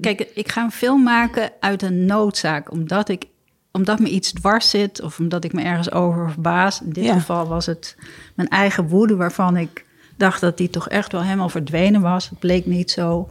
[0.00, 3.24] kijk, ik ga een film maken uit een noodzaak, omdat ik
[3.72, 6.80] omdat me iets dwars zit of omdat ik me ergens over verbaas.
[6.82, 7.12] In dit Ja.
[7.14, 7.96] geval was het
[8.34, 9.84] mijn eigen woede, waarvan ik
[10.16, 12.28] dacht dat die toch echt wel helemaal verdwenen was.
[12.28, 13.28] Het bleek niet zo.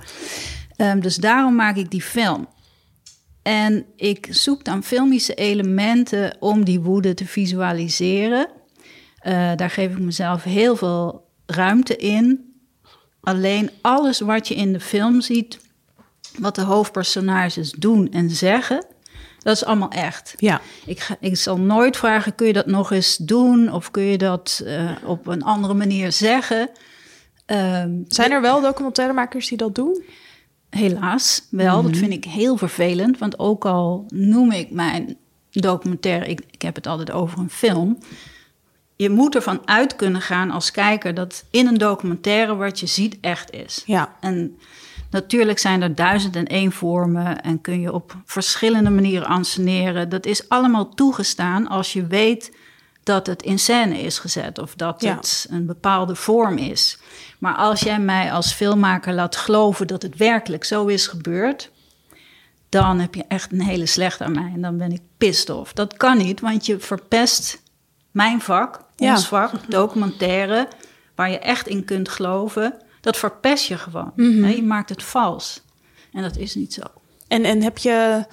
[0.78, 2.48] Um, dus daarom maak ik die film.
[3.42, 8.48] En ik zoek dan filmische elementen om die woede te visualiseren.
[9.28, 12.54] Uh, daar geef ik mezelf heel veel ruimte in.
[13.22, 15.60] Alleen alles wat je in de film ziet,
[16.38, 18.86] wat de hoofdpersonages doen en zeggen,
[19.40, 20.34] dat is allemaal echt.
[20.38, 20.62] Ja.
[20.86, 23.72] Ik, ga, ik zal nooit vragen, kun je dat nog eens doen?
[23.72, 26.70] Of kun je dat uh, op een andere manier zeggen?
[27.46, 30.04] Um, Zijn er wel documentairemakers die dat doen?
[30.70, 31.92] Helaas wel, mm -hmm.
[31.92, 33.18] dat vind ik heel vervelend.
[33.18, 35.18] Want ook al noem ik mijn
[35.52, 37.98] documentaire, ik, ik heb het altijd over een film.
[38.96, 43.18] Je moet ervan uit kunnen gaan als kijker dat in een documentaire wat je ziet
[43.22, 43.84] echt is.
[43.86, 44.16] Ja.
[44.20, 44.58] En
[45.12, 50.10] natuurlijk zijn er duizend en één vormen en kun je op verschillende manieren anseneren.
[50.10, 52.58] Dat is allemaal toegestaan als je weet
[53.04, 55.16] dat het in scène is gezet of dat Ja.
[55.16, 56.98] het een bepaalde vorm is.
[57.40, 61.72] Maar als jij mij als filmmaker laat geloven dat het werkelijk zo is gebeurd,
[62.70, 65.74] dan heb je echt een hele slechte aan mij en dan ben ik pissed off.
[65.74, 67.62] Dat kan niet, want je verpest
[68.12, 69.12] mijn vak, Ja.
[69.12, 70.68] ons vak, documentaire,
[71.16, 72.74] waar je echt in kunt geloven.
[73.02, 74.12] Dat verpest je gewoon.
[74.16, 74.50] Hè?
[74.50, 75.62] Je maakt het vals.
[76.14, 76.82] En dat is niet zo.
[77.28, 78.26] En, en heb je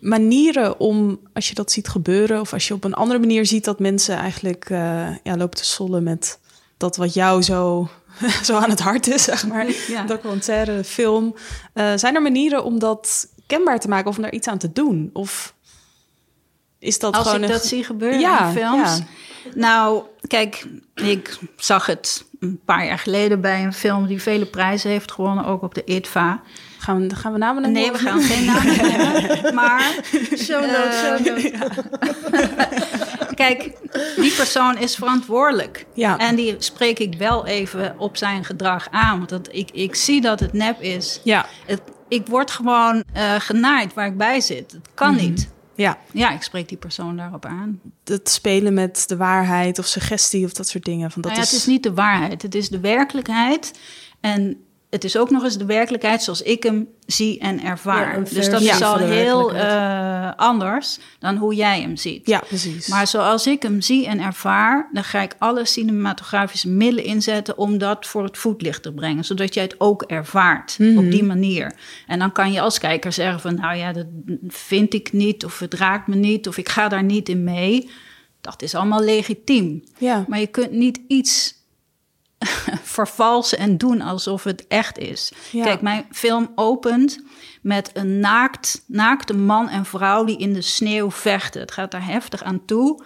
[0.00, 3.64] manieren om, als je dat ziet gebeuren, of als je op een andere manier ziet
[3.64, 6.38] dat mensen eigenlijk eh, ja, lopen te sollen met
[6.76, 7.88] dat wat jou zo,
[8.44, 10.02] zo aan het hart is, zeg maar, Ja.
[10.04, 11.34] documentaire, film.
[11.72, 14.72] Eh, zijn er manieren om dat kenbaar te maken of om daar iets aan te
[14.72, 15.10] doen?
[15.12, 15.54] Of
[16.78, 18.96] is dat Als gewoon ik een- dat zie gebeuren Ja, in films.
[18.98, 19.04] ja.
[19.54, 24.90] Nou, kijk, ik zag het een paar jaar geleden bij een film die vele prijzen
[24.90, 26.42] heeft gewonnen, ook op de ITVA.
[26.78, 27.80] Gaan we, gaan we namen noemen?
[27.80, 29.54] Nee, we gaan geen namen noemen.
[29.60, 29.92] Maar
[30.38, 31.84] Show notes, show Eh, notes.
[33.34, 33.72] kijk,
[34.16, 35.86] die persoon is verantwoordelijk.
[35.94, 36.18] Ja.
[36.18, 39.16] En die spreek ik wel even op zijn gedrag aan.
[39.18, 41.20] Want dat, ik, ik zie dat het nep is.
[41.24, 44.72] Ja, Het, ik word gewoon eh, genaaid waar ik bij zit.
[44.72, 45.24] Het kan Mhm.
[45.24, 45.48] niet.
[45.80, 45.98] Ja.
[46.12, 47.80] Ja, ik spreek die persoon daarop aan.
[48.04, 51.10] Het spelen met de waarheid of suggestie of dat soort dingen.
[51.10, 51.52] Van dat Nou ja, is...
[51.52, 53.78] Het is niet de waarheid, het is de werkelijkheid.
[54.20, 58.18] En het is ook nog eens de werkelijkheid zoals ik hem zie en ervaar.
[58.18, 62.26] Ja, dus dat is al heel eh, anders dan hoe jij hem ziet.
[62.26, 62.86] Ja, precies.
[62.88, 67.78] Maar zoals ik hem zie en ervaar, dan ga ik alle cinematografische middelen inzetten om
[67.78, 70.98] dat voor het voetlicht te brengen, zodat jij het ook ervaart Mhm.
[70.98, 71.72] op die manier.
[72.06, 74.06] En dan kan je als kijker zeggen van, nou ja, dat
[74.48, 77.90] vind ik niet, of het raakt me niet, of ik ga daar niet in mee.
[78.40, 79.82] Dat is allemaal legitiem.
[79.98, 80.24] ja.
[80.28, 81.58] Maar je kunt niet iets
[82.82, 85.32] vervalsen en doen alsof het echt is.
[85.50, 85.64] Ja.
[85.64, 87.20] Kijk, mijn film opent
[87.62, 91.60] met een naakt, naakte man en vrouw die in de sneeuw vechten.
[91.60, 93.02] Het gaat daar heftig aan toe.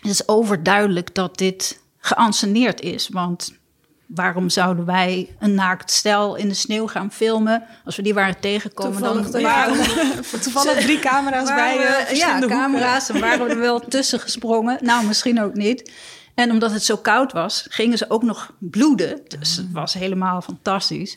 [0.00, 3.52] Het is overduidelijk dat dit geanceneerd is, want
[4.06, 7.64] waarom zouden wij een naakt stel in de sneeuw gaan filmen?
[7.84, 9.76] Als we die waren tegengekomen, Toevallig dan waren
[10.42, 12.04] Toevallig drie camera's bij waren je.
[12.10, 13.08] we- ja, camera's.
[13.08, 14.78] En waren we er wel tussen gesprongen.
[14.80, 15.92] Nou, misschien ook niet.
[16.34, 19.20] En omdat het zo koud was, gingen ze ook nog bloeden.
[19.38, 21.16] Dus het was helemaal fantastisch.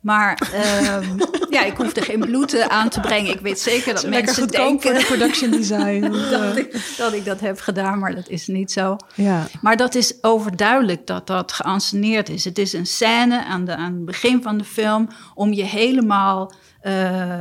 [0.00, 1.18] Maar ehm,
[1.56, 3.32] ja, ik hoefde geen bloed eh, aan te brengen.
[3.32, 6.00] Ik weet zeker dat mensen denken voor de production design.
[6.30, 8.96] dat, ik, dat ik dat heb gedaan, maar dat is niet zo.
[9.14, 9.46] ja.
[9.60, 12.44] Maar dat is overduidelijk dat dat geanceneerd is.
[12.44, 16.52] Het is een scène aan, de, aan het begin van de film om je helemaal
[16.80, 17.40] eh,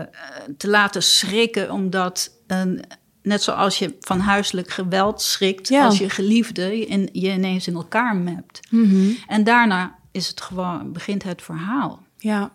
[0.58, 2.84] te laten schrikken, omdat een,
[3.28, 5.86] net zoals je van huiselijk geweld schrikt, Ja.
[5.86, 8.60] als je geliefde je, in, je ineens in elkaar mept.
[8.70, 9.10] Mhm.
[9.28, 12.04] En daarna is het gewoon, begint het verhaal.
[12.18, 12.52] ja.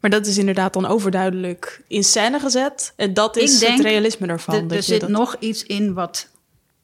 [0.00, 2.92] Maar dat is inderdaad dan overduidelijk in scène gezet.
[2.96, 4.54] En dat is het realisme ervan.
[4.54, 5.10] Er- dat er zit dat...
[5.10, 6.28] nog iets in wat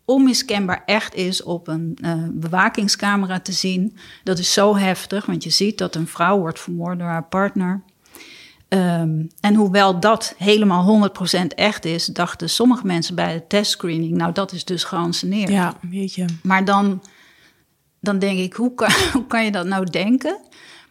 [0.05, 3.97] onmiskenbaar echt is op een eh, bewakingscamera te zien.
[4.25, 7.83] Dat is zo heftig, want je ziet dat een vrouw wordt vermoord door haar partner.
[8.71, 14.33] Ehm, en hoewel dat helemaal 100% echt is, dachten sommige mensen bij de testscreening, nou
[14.33, 15.49] dat is dus geanceneerd.
[15.49, 16.25] Ja, weet je.
[16.43, 17.03] Maar dan,
[18.01, 20.39] dan denk ik, hoe kan, hoe kan je dat nou denken?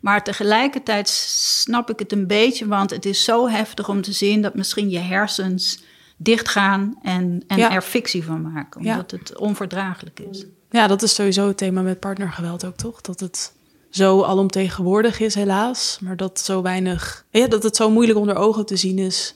[0.02, 4.42] Maar tegelijkertijd snap ik het een beetje, want het is zo heftig om te zien
[4.42, 5.84] dat misschien je hersens
[6.18, 7.72] dichtgaan en, en Ja.
[7.72, 8.92] er fictie van maken, Ja.
[8.92, 10.46] omdat het onverdraaglijk is.
[10.70, 13.02] Ja, dat is sowieso het thema met partnergeweld ook, toch?
[13.02, 13.54] Dat het
[13.90, 15.98] zo alomtegenwoordig is, helaas.
[16.02, 17.26] Maar dat zo weinig...
[17.30, 19.36] Ja, dat het zo moeilijk onder ogen te zien is.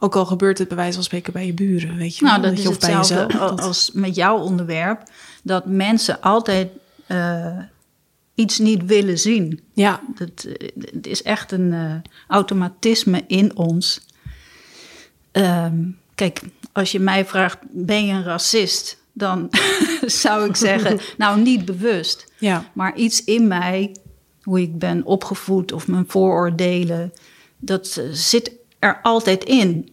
[0.00, 2.50] Ook al gebeurt het bij wijze van spreken bij je buren, weet je Nou, wel,
[2.50, 3.32] dat is je, of bij jezelf.
[3.32, 5.02] Dat- als met jouw onderwerp,
[5.42, 6.68] dat mensen altijd
[7.06, 7.58] eh,
[8.34, 9.60] iets niet willen zien.
[9.72, 11.94] Ja, Dat, eh, het is echt een eh,
[12.28, 14.00] automatisme in ons.
[15.32, 15.74] Ehm,
[16.14, 16.40] kijk,
[16.72, 18.97] als je mij vraagt, ben je een racist?
[19.18, 19.48] Dan
[20.22, 22.32] zou ik zeggen, nou niet bewust.
[22.38, 22.70] ja.
[22.72, 23.96] Maar iets in mij,
[24.42, 27.12] hoe ik ben opgevoed of mijn vooroordelen,
[27.58, 29.88] dat eh, zit er altijd in.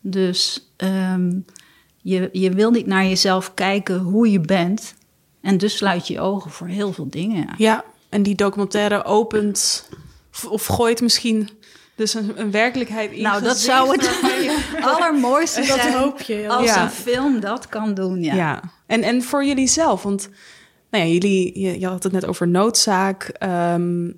[0.00, 1.32] Dus ehm,
[2.02, 4.94] je, je wil niet naar jezelf kijken hoe je bent.
[5.40, 7.48] En dus sluit je je ogen voor heel veel dingen.
[7.56, 9.88] Ja, en die documentaire opent
[10.48, 11.48] of gooit misschien
[11.96, 13.22] dus een, een werkelijkheid in.
[13.22, 16.48] Nou, dat zou het je- allermooiste Dat zijn hoop je.
[16.48, 16.82] als Ja.
[16.82, 18.22] een film dat kan doen.
[18.22, 18.34] Ja.
[18.34, 18.60] Ja.
[18.86, 20.28] En, en voor jullie zelf, want
[20.90, 23.22] nou ja, jullie, je, je had het net over noodzaak.
[23.38, 24.10] Ehm,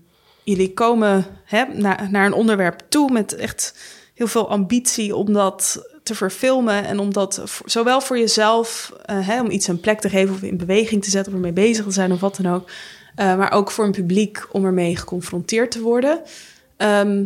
[0.43, 3.75] jullie komen hè, naar, naar een onderwerp toe met echt
[4.15, 6.85] heel veel ambitie om dat te verfilmen.
[6.85, 10.43] En om dat zowel voor jezelf, eh, hè, om iets een plek te geven of
[10.43, 12.71] in beweging te zetten of ermee bezig te zijn of wat dan ook.
[13.15, 16.21] Eh, maar ook voor een publiek om ermee geconfronteerd te worden.
[16.77, 17.25] Ehm,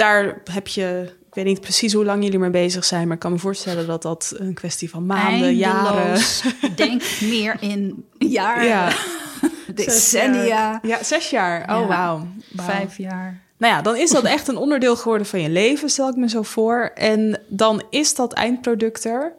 [0.00, 3.20] daar heb je, ik weet niet precies hoe lang jullie mee bezig zijn, maar ik
[3.20, 6.20] kan me voorstellen dat dat een kwestie van maanden, jaren.
[6.76, 8.92] Denk meer in jaren, Ja.
[9.74, 11.60] decennia, Ja, zes jaar.
[11.60, 11.86] Oh, Ja.
[11.86, 12.26] wauw.
[12.52, 12.66] Wauw.
[12.68, 13.40] vijf jaar.
[13.58, 16.28] Nou ja, dan is dat echt een onderdeel geworden van je leven, stel ik me
[16.28, 16.90] zo voor.
[16.94, 19.32] En dan is dat eindproduct er.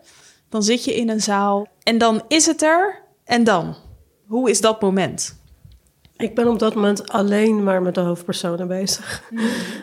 [0.50, 3.02] Dan zit je in een zaal en dan is het er.
[3.26, 3.76] En dan?
[4.28, 5.40] Hoe is dat moment?
[6.22, 9.24] Ik ben op dat moment alleen maar met de hoofdpersonen bezig.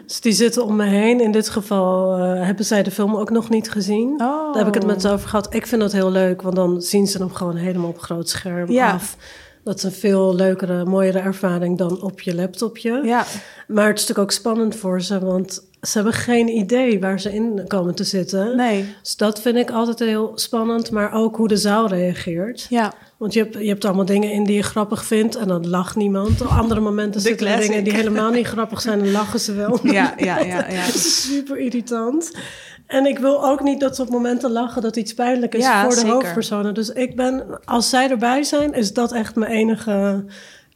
[0.06, 1.20] Dus die zitten om me heen.
[1.20, 4.08] In dit geval eh, hebben zij de film ook nog niet gezien.
[4.12, 4.18] Oh.
[4.52, 5.54] Daar heb ik het met ze over gehad.
[5.54, 8.70] Ik vind dat heel leuk, want dan zien ze hem gewoon helemaal op groot scherm
[8.70, 8.92] Ja.
[8.92, 9.16] af.
[9.64, 13.00] Dat is een veel leukere, mooiere ervaring dan op je laptopje.
[13.04, 13.24] Ja,
[13.66, 17.34] Maar het is natuurlijk ook spannend voor ze, want ze hebben geen idee waar ze
[17.34, 18.56] in komen te zitten.
[18.56, 18.84] nee.
[19.02, 22.66] Dus dat vind ik altijd heel spannend, maar ook hoe de zaal reageert.
[22.68, 25.68] Ja, Want je hebt, je hebt allemaal dingen in die je grappig vindt en dan
[25.68, 26.40] lacht niemand.
[26.40, 29.78] Op andere momenten zitten er dingen die helemaal niet grappig zijn en lachen ze wel.
[29.82, 30.70] ja, ja, ja.
[30.70, 30.84] ja.
[30.86, 32.32] Dat is super irritant.
[32.86, 35.80] En ik wil ook niet dat ze op momenten lachen dat iets pijnlijk is Ja,
[35.82, 36.12] voor de zeker.
[36.12, 36.74] hoofdpersonen.
[36.74, 40.24] Dus ik ben, als zij erbij zijn, is dat echt mijn enige.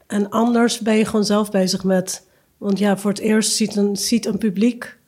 [0.07, 2.27] En anders ben je gewoon zelf bezig met.
[2.63, 4.99] Want ja, voor het eerst ziet een, ziet een publiek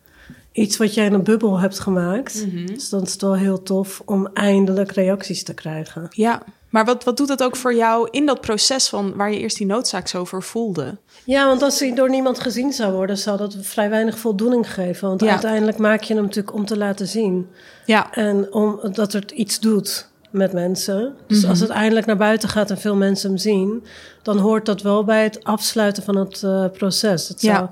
[0.52, 2.46] iets wat jij in een bubbel hebt gemaakt.
[2.46, 2.66] Mhm.
[2.66, 6.06] Dus dan is het wel heel tof om eindelijk reacties te krijgen.
[6.10, 9.38] Ja, maar wat, wat doet het ook voor jou in dat proces van waar je
[9.38, 10.96] eerst die noodzaak zo voor voelde?
[11.24, 15.08] Ja, want als hij door niemand gezien zou worden, zou dat vrij weinig voldoening geven.
[15.08, 15.30] Want Ja.
[15.30, 17.48] uiteindelijk maak je hem natuurlijk om te laten zien.
[17.86, 21.14] Ja, En omdat het iets doet met mensen.
[21.26, 23.84] Dus als het eindelijk naar buiten gaat en veel mensen hem zien,
[24.22, 27.28] dan hoort dat wel bij het afsluiten van het eh, proces.
[27.28, 27.68] Het zou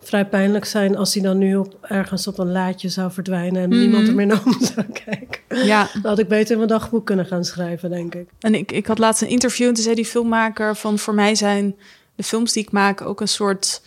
[0.00, 3.68] vrij pijnlijk zijn als hij dan nu op, ergens op een laadje zou verdwijnen en
[3.68, 5.66] niemand er meer naar om zou kijken.
[5.66, 5.88] ja.
[5.92, 8.28] Dan had ik beter in mijn dagboek kunnen gaan schrijven, denk ik.
[8.40, 11.34] En ik, ik had laatst een interview en toen zei die filmmaker van voor mij
[11.34, 11.76] zijn
[12.14, 13.82] de films die ik maak ook een soort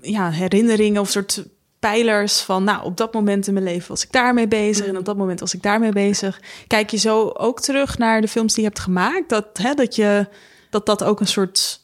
[0.00, 1.44] ja, herinneringen of soort
[1.80, 5.04] pijlers van nou op dat moment in mijn leven was ik daarmee bezig en op
[5.04, 6.40] dat moment was ik daarmee bezig.
[6.66, 9.94] Kijk je zo ook terug naar de films die je hebt gemaakt dat hè, dat
[9.94, 10.26] je
[10.70, 11.80] dat dat ook een soort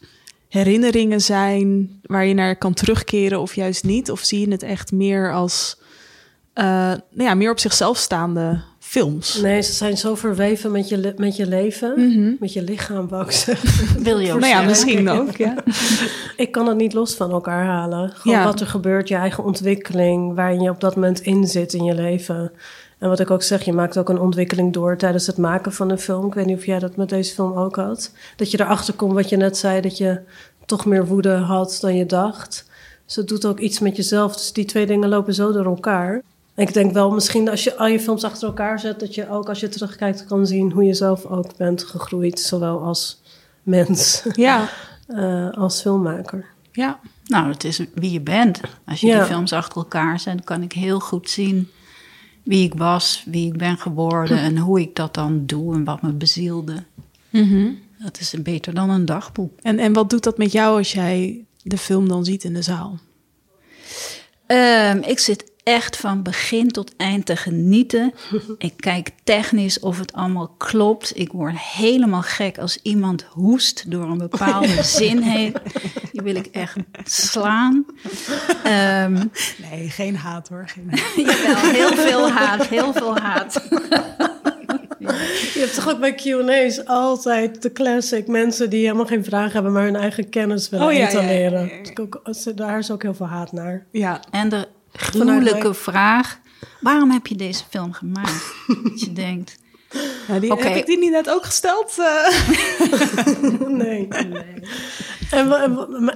[0.49, 4.11] herinneringen zijn waar je naar kan terugkeren of juist niet?
[4.11, 5.79] Of zie je het echt meer als
[6.55, 8.63] uh, nou ja, meer op zichzelf staande
[9.01, 9.41] films?
[9.41, 12.33] Nee, ze zijn zo verweven met je, met je leven, Mhm.
[12.41, 14.03] met je lichaam, wou ik zeggen.
[14.03, 15.37] Wil je ook Nou ja, misschien ook.
[15.37, 15.55] Ja.
[16.37, 18.11] Ik kan het niet los van elkaar halen.
[18.15, 18.45] Gewoon Ja.
[18.45, 21.95] wat er gebeurt, je eigen ontwikkeling, waarin je op dat moment in zit in je
[21.95, 22.53] leven.
[22.99, 25.91] En wat ik ook zeg, je maakt ook een ontwikkeling door tijdens het maken van
[25.91, 26.27] een film.
[26.27, 28.11] Ik weet niet of jij dat met deze film ook had.
[28.37, 30.21] Dat je erachter komt wat je net zei, dat je
[30.67, 32.67] toch meer woede had dan je dacht.
[33.07, 34.33] Dus het doet ook iets met jezelf.
[34.37, 36.23] Dus die twee dingen lopen zo door elkaar.
[36.57, 39.31] En ik denk wel, misschien als je al je films achter elkaar zet, dat je
[39.31, 42.41] ook als je terugkijkt kan zien hoe je zelf ook bent gegroeid.
[42.41, 43.21] Zowel als
[43.63, 44.69] mens Ja.
[45.07, 46.45] eh, als filmmaker.
[46.73, 46.99] ja.
[47.27, 48.61] Nou, het is wie je bent.
[48.87, 49.19] Als je Ja.
[49.19, 51.71] die films achter elkaar zet, kan ik heel goed zien
[52.43, 56.03] wie ik was, wie ik ben geworden en hoe ik dat dan doe en wat
[56.03, 56.75] me bezielde.
[57.99, 59.53] Dat is beter dan een dagboek.
[59.63, 62.63] En, en wat doet dat met jou als jij de film dan ziet in de
[62.63, 62.99] zaal?
[64.47, 68.13] Ehm, ik zit echt van begin tot eind te genieten.
[68.59, 71.19] Ik kijk technisch of het allemaal klopt.
[71.19, 75.55] Ik word helemaal gek als iemand hoest door een bepaalde zin heen.
[76.13, 77.85] Die wil ik echt slaan.
[78.65, 79.13] Ehm,
[79.71, 80.65] Nee, geen haat hoor.
[80.69, 81.13] Geen haat.
[81.17, 83.63] jawel, heel veel haat, heel veel haat.
[85.55, 89.73] Je hebt toch ook bij Q&A's altijd de classic mensen die helemaal geen vragen hebben,
[89.73, 91.07] maar hun eigen kennis willen Oh, ja.
[91.83, 93.87] Dus ook- als- daar is ook heel veel haat naar.
[93.91, 94.21] Ja.
[94.31, 96.39] En de gruwelijke vraag:
[96.81, 98.55] waarom heb je deze film gemaakt?
[98.85, 99.57] Dat je denkt.
[100.29, 100.53] Ja, die.
[100.55, 101.99] Heb ik die niet net ook gesteld?
[101.99, 104.09] Eh, Nee.
[105.31, 105.51] En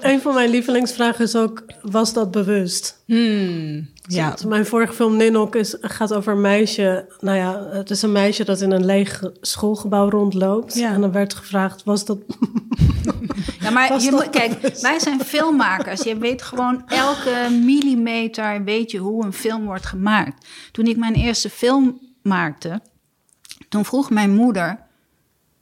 [0.00, 3.02] een van mijn lievelingsvragen is ook, was dat bewust?
[3.06, 4.30] hmm, ja.
[4.30, 7.08] Dus Mijn vorige film Ninok is, gaat over een meisje.
[7.20, 10.74] Nou ja, het is een meisje dat in een leeg schoolgebouw rondloopt.
[10.74, 10.92] Ja.
[10.92, 12.18] En dan werd gevraagd, was dat...
[13.60, 16.02] Ja, maar Was je moet, kijk, wij zijn filmmakers.
[16.02, 20.46] Je weet gewoon elke millimeter, weet je hoe een film wordt gemaakt.
[20.72, 22.80] Toen ik mijn eerste film maakte,
[23.68, 24.78] toen vroeg mijn moeder.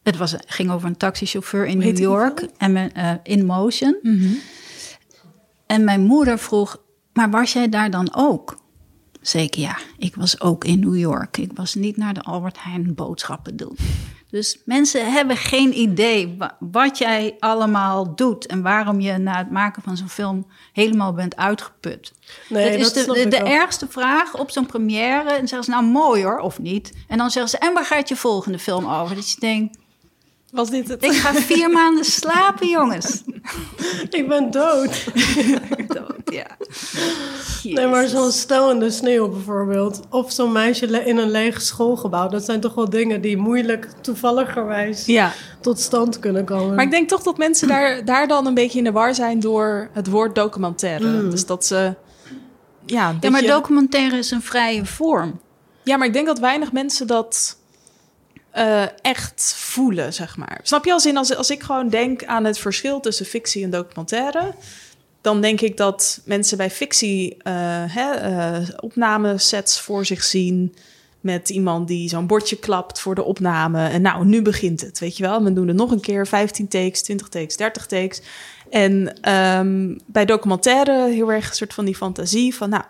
[0.09, 3.97] Het was, ging over een taxichauffeur in New York, en eh, in motion.
[4.03, 4.33] Mhm.
[5.67, 6.81] En mijn moeder vroeg:
[7.13, 8.59] Maar was jij daar dan ook?
[9.21, 11.37] Zeker ja, ik was ook in New York.
[11.37, 13.77] Ik was niet naar de Albert Heijn boodschappen doen.
[14.31, 19.51] Dus mensen hebben geen idee wa- wat jij allemaal doet en waarom je na het
[19.51, 22.13] maken van zo'n film helemaal bent uitgeput.
[22.49, 25.31] Nee, dat is dat de, de, ergste vraag op zo'n première.
[25.31, 26.93] En zeggen ze nou mooi hoor, of niet?
[27.09, 29.15] En dan zeggen ze, en waar gaat je volgende film over?
[29.15, 29.79] Dat je denkt,
[30.53, 31.05] Was dit het?
[31.05, 33.23] ik ga vier maanden slapen, jongens.
[34.11, 35.05] Ik ben dood.
[35.97, 36.47] Dood, ja.
[37.63, 40.01] Nee, maar zo'n stel in de sneeuw bijvoorbeeld.
[40.11, 42.29] Of zo'n meisje in een leeg schoolgebouw.
[42.29, 45.33] Dat zijn toch wel dingen die moeilijk toevalligerwijs Ja.
[45.61, 46.75] tot stand kunnen komen.
[46.75, 49.41] Maar ik denk toch dat mensen daar, daar dan een beetje in de war zijn
[49.41, 51.29] door het woord documentaire.
[51.29, 51.95] Dus dat ze.
[52.87, 55.41] Ja, dat Ja, maar je- documentaire is een vrije vorm.
[55.83, 57.58] Ja, maar ik denk dat weinig mensen dat
[58.51, 60.61] eh, echt voelen, zeg maar.
[60.63, 63.71] Snap je als in als, als ik gewoon denk aan het verschil tussen fictie en
[63.71, 64.55] documentaire,
[65.21, 67.53] dan denk ik dat mensen bij fictie eh,
[67.87, 70.75] hè, eh, opnamesets voor zich zien
[71.21, 73.89] met iemand die zo'n bordje klapt voor de opname.
[73.89, 75.43] En nou, nu begint het, weet je wel.
[75.43, 78.23] We doen het nog een keer, 15 takes, 20 takes, 30 takes.
[78.71, 82.85] En ehm, bij documentaire heel erg een soort van die fantasie van, nou,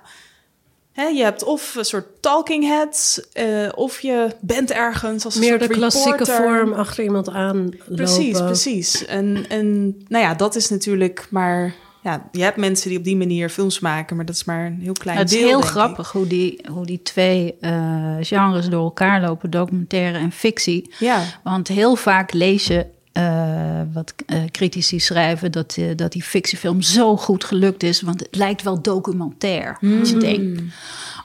[1.01, 5.41] Hè, je hebt of een soort talking heads, eh, of je bent ergens als een
[5.41, 6.37] Meer soort de klassieke reporter.
[6.45, 8.47] vorm achter iemand aan Precies, lopen.
[8.47, 9.05] precies.
[9.07, 11.75] En, en nou ja, dat is natuurlijk maar...
[12.03, 14.79] Ja, je hebt mensen die op die manier films maken, maar dat is maar een
[14.83, 15.77] heel klein het is deel, heel denk ik.
[15.79, 20.95] grappig hoe die, hoe die twee eh, genres door elkaar lopen, documentaire en fictie.
[20.99, 22.87] Ja, Want heel vaak lees je
[23.19, 28.21] eh, wat eh, critici schrijven dat, eh, dat die fictiefilm zo goed gelukt is, want
[28.21, 29.79] het lijkt wel documentair.
[29.81, 30.21] Dat je Mm.
[30.21, 30.63] denkt,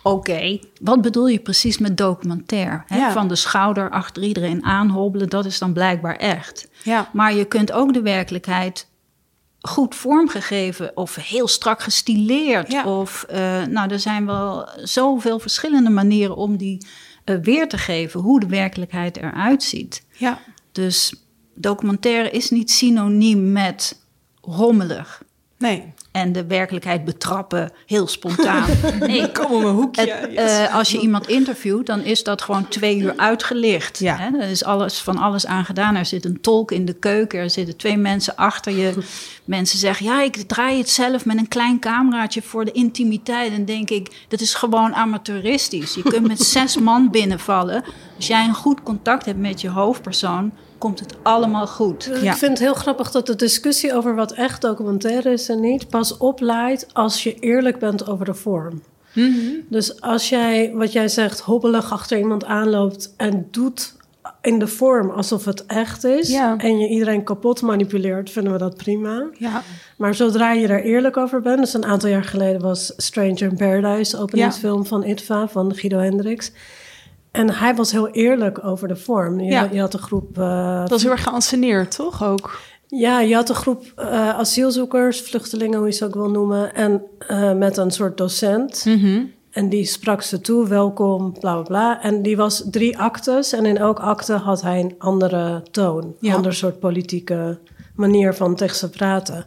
[0.03, 2.83] oké, wat bedoel je precies met documentair?
[2.87, 2.97] Hè?
[2.97, 3.11] Ja.
[3.11, 6.67] Van de schouder achter iedereen aanhobbelen, dat is dan blijkbaar echt.
[6.83, 7.09] ja.
[7.13, 8.87] Maar je kunt ook de werkelijkheid
[9.61, 12.71] goed vormgegeven of heel strak gestileerd.
[12.71, 12.85] Ja.
[12.85, 13.25] Of,
[13.69, 16.85] nou, er zijn wel zoveel verschillende manieren om die
[17.41, 20.03] weer te geven, hoe de werkelijkheid eruit ziet.
[20.17, 20.39] ja.
[20.71, 21.13] Dus
[21.53, 23.99] documentaire is niet synoniem met
[24.41, 25.21] rommelig
[25.57, 25.93] Nee.
[26.11, 28.69] en de werkelijkheid betrappen heel spontaan.
[28.99, 30.01] Nee, Kom om een hoekje.
[30.11, 30.51] het, yes.
[30.59, 33.99] eh, als je iemand interviewt, dan is dat gewoon twee uur uitgelicht.
[33.99, 34.17] Ja.
[34.17, 34.37] Hè?
[34.39, 35.95] Er is alles, van alles aan gedaan.
[35.95, 38.93] Er zit een tolk in de keuken, er zitten twee mensen achter je.
[39.45, 43.51] Mensen zeggen, ja, ik draai het zelf met een klein cameraatje voor de intimiteit.
[43.51, 45.93] En denk ik, dat is gewoon amateuristisch.
[45.93, 47.83] Je kunt met zes man binnenvallen.
[48.15, 52.03] Als jij een goed contact hebt met je hoofdpersoon, komt het allemaal goed.
[52.03, 52.31] Ja.
[52.31, 55.89] Ik vind het heel grappig dat de discussie over wat echt documentaire is en niet
[55.89, 58.81] pas opleidt als je eerlijk bent over de vorm.
[59.69, 63.95] Dus als jij, wat jij zegt, hobbelig achter iemand aanloopt en doet
[64.43, 66.57] in de vorm alsof het echt is Ja.
[66.57, 69.27] en je iedereen kapot manipuleert, vinden we dat prima.
[69.37, 69.61] Ja.
[69.97, 73.55] Maar zodra je er eerlijk over bent, dus een aantal jaar geleden was Stranger in
[73.57, 76.51] Paradise, openingsfilm van ITVA van Guido Hendricks.
[77.31, 79.39] En hij was heel eerlijk over de vorm.
[79.39, 79.69] Je, Ja.
[79.71, 82.59] je had een groep eh, Dat is heel erg geanceneerd, toch ook?
[82.87, 86.73] ja, je had een groep eh, asielzoekers, vluchtelingen, hoe je ze ook wil noemen.
[86.75, 88.85] En eh, met een soort docent.
[89.53, 92.01] En die sprak ze toe, welkom, bla bla bla.
[92.01, 93.53] En die was drie actes.
[93.53, 96.15] En in elk acte had hij een andere toon.
[96.19, 96.29] Ja.
[96.29, 97.57] Een ander soort politieke
[97.95, 99.45] manier van tegen ze praten.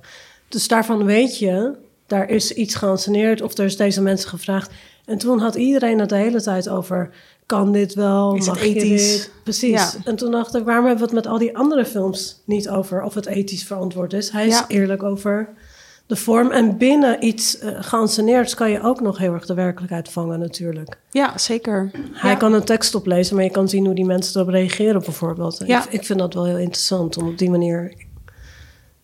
[0.49, 1.73] Dus daarvan weet je,
[2.07, 3.43] daar is iets geanceneerd.
[3.43, 4.71] Of er is deze mensen gevraagd.
[5.05, 7.11] En toen had iedereen het de hele tijd over...
[7.47, 8.35] Kan dit wel?
[8.35, 9.17] Is Mag je ethisch?
[9.17, 9.31] dit?
[9.43, 9.71] Precies.
[9.71, 9.91] Ja.
[10.05, 13.03] En toen dacht ik, waarom hebben we het met al die andere films niet over
[13.03, 14.31] of het ethisch verantwoord is?
[14.31, 14.65] Hij is Ja.
[14.69, 15.49] eerlijk over
[16.07, 16.51] de vorm.
[16.51, 20.99] En binnen iets uh, geanceneerds kan je ook nog heel erg de werkelijkheid vangen natuurlijk.
[21.11, 21.91] Ja, zeker.
[22.13, 22.37] Hij Ja.
[22.37, 25.63] kan een tekst oplezen, maar je kan zien hoe die mensen erop reageren bijvoorbeeld.
[25.67, 25.85] Ja.
[25.85, 27.95] Ik, ik vind dat wel heel interessant om op die manier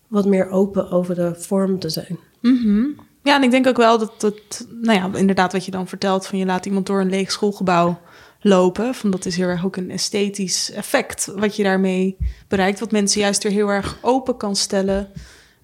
[0.07, 2.19] wat meer open over de vorm te zijn.
[2.41, 2.83] Mhm.
[3.23, 6.27] Ja, en ik denk ook wel dat het, nou ja, inderdaad wat je dan vertelt,
[6.27, 7.99] van je laat iemand door een leeg schoolgebouw
[8.39, 12.91] lopen, van dat is heel erg ook een esthetisch effect wat je daarmee bereikt, wat
[12.91, 15.09] mensen juist weer heel erg open kan stellen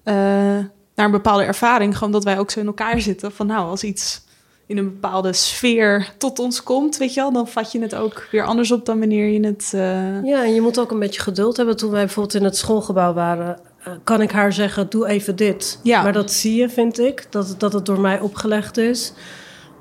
[0.02, 0.58] eh,
[1.00, 3.82] naar een bepaalde ervaring, gewoon dat wij ook zo in elkaar zitten, van nou, als
[3.84, 4.22] iets
[4.66, 8.28] in een bepaalde sfeer tot ons komt, weet je wel, dan vat je het ook
[8.30, 9.70] weer anders op dan wanneer je het...
[9.74, 11.76] eh, Ja, en je moet ook een beetje geduld hebben.
[11.76, 15.78] Toen wij bijvoorbeeld in het schoolgebouw waren, eh, kan ik haar zeggen: doe even dit.
[15.82, 16.02] Ja.
[16.02, 19.12] Maar dat zie je, vind ik, dat, het- dat het door mij opgelegd is.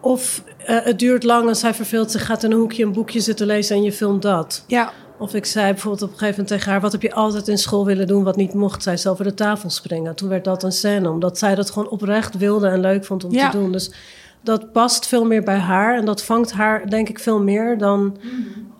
[0.01, 3.19] Of eh, het duurt lang en zij verveelt zich, gaat in een hoekje een boekje
[3.19, 4.63] zitten lezen en je filmt dat.
[4.67, 7.47] ja, Of ik zei bijvoorbeeld op een gegeven moment tegen haar: Wat heb je altijd
[7.47, 8.83] in school willen doen wat niet mocht?
[8.83, 10.15] Zij ze over de tafel springen.
[10.15, 13.31] Toen werd dat een scène, omdat zij dat gewoon oprecht wilde en leuk vond om
[13.31, 13.49] Ja.
[13.49, 13.71] te doen.
[13.71, 13.91] Dus
[14.41, 18.17] dat past veel meer bij haar en dat vangt haar, denk ik, veel meer dan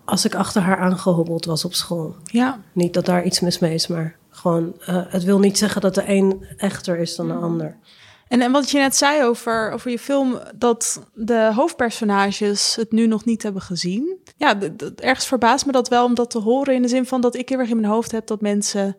[0.05, 2.15] als ik achter haar aangehobbeld was op school.
[2.23, 5.81] ja, Niet dat daar iets mis mee is, maar gewoon, eh, het wil niet zeggen
[5.81, 7.75] dat de een echter is dan de ander.
[8.29, 13.07] En, en wat je net zei over, over je film, dat de hoofdpersonages het nu
[13.07, 14.17] nog niet hebben gezien.
[14.37, 14.57] Ja,
[14.95, 16.73] ergens verbaast me dat wel om dat te horen.
[16.73, 18.97] In de zin van dat ik heel erg in mijn hoofd heb dat mensen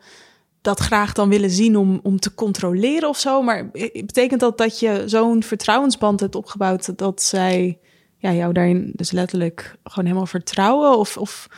[0.61, 3.43] dat graag dan willen zien om, om te controleren of zo.
[3.43, 7.79] Maar betekent dat dat je zo'n vertrouwensband hebt opgebouwd dat zij
[8.17, 10.99] ja, jou daarin dus letterlijk gewoon helemaal vertrouwen?
[10.99, 11.49] Of, of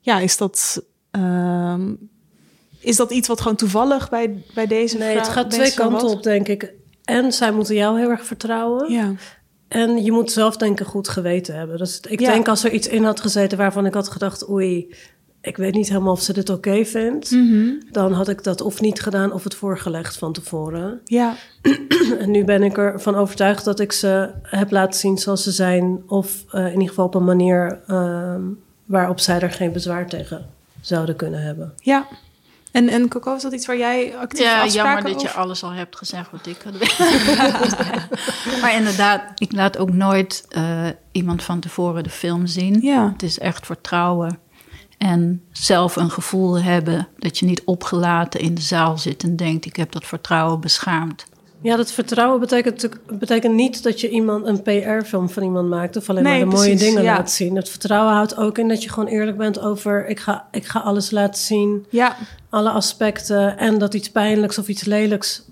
[0.00, 0.84] ja, is dat.
[1.10, 1.94] ehm,
[2.80, 6.22] is dat iets wat gewoon toevallig bij, bij deze Nee, het gaat twee kanten op,
[6.22, 6.74] denk ik.
[7.12, 8.92] En zij moeten jou heel erg vertrouwen.
[8.92, 9.12] Ja.
[9.68, 11.78] En je moet zelf denk ik goed geweten hebben.
[11.78, 12.32] Dus ik Ja.
[12.32, 14.48] denk als er iets in had gezeten waarvan ik had gedacht...
[14.50, 14.94] oei,
[15.40, 17.30] ik weet niet helemaal of ze dit oké vindt...
[17.30, 17.70] Mhm.
[17.90, 21.00] dan had ik dat of niet gedaan of het voorgelegd van tevoren.
[21.04, 21.34] Ja,
[22.18, 26.02] En nu ben ik ervan overtuigd dat ik ze heb laten zien zoals ze zijn...
[26.06, 28.42] of eh, in ieder geval op een manier ehm,
[28.84, 30.46] waarop zij er geen bezwaar tegen
[30.80, 31.72] zouden kunnen hebben.
[31.76, 32.06] ja.
[32.72, 35.62] En, en Coco, is dat iets waar jij actief Ja, afspraken jammer dat je alles
[35.62, 36.74] al hebt gezegd wat ik had
[38.60, 42.80] Maar inderdaad, ik laat ook nooit eh, iemand van tevoren de film zien.
[42.80, 43.12] Ja.
[43.12, 44.38] Het is echt vertrouwen.
[44.98, 49.64] En zelf een gevoel hebben dat je niet opgelaten in de zaal zit en denkt:
[49.64, 51.26] ik heb dat vertrouwen beschaamd.
[51.62, 52.88] Ja, dat vertrouwen betekent,
[53.18, 56.60] betekent niet dat je iemand een PR-film van iemand maakt of alleen Nee, maar de
[56.60, 57.16] mooie dingen ja.
[57.16, 57.56] laat zien.
[57.56, 60.80] Het vertrouwen houdt ook in dat je gewoon eerlijk bent over ik ga, ik ga
[60.80, 62.16] alles laten zien, Ja,
[62.50, 65.42] alle aspecten en dat iets pijnlijks of iets lelijks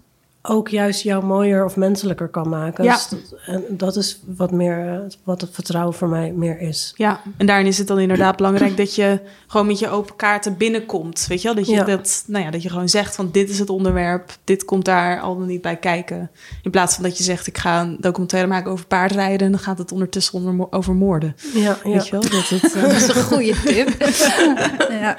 [0.43, 2.84] ook juist jou mooier of menselijker kan maken.
[2.84, 2.93] Ja.
[2.93, 6.93] Dus dat, en dat is wat meer wat het vertrouwen voor mij meer is.
[6.97, 10.57] ja, en daarin is het dan inderdaad belangrijk dat je gewoon met je open kaarten
[10.57, 11.26] binnenkomt.
[11.28, 11.57] Weet je wel?
[11.57, 11.84] Dat je, Ja.
[11.84, 15.20] dat, nou ja, dat je gewoon zegt van dit is het onderwerp, dit komt daar
[15.20, 16.30] al dan niet bij kijken.
[16.62, 19.61] In plaats van dat je zegt ik ga een documentaire maken over paardrijden en dan
[19.61, 21.36] gaat het ondertussen onder, over moorden.
[21.55, 21.76] Ja, ja.
[21.91, 22.20] Weet je wel?
[22.20, 23.88] Dat het, eh, Dat is een goede tip.
[25.01, 25.16] ja.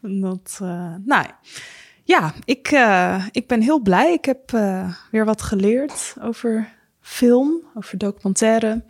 [0.00, 1.24] Dat, eh, nou
[2.04, 4.12] ja, ik, eh, ik ben heel blij.
[4.12, 6.68] Ik heb eh, weer wat geleerd over
[7.00, 8.84] film, over documentaire.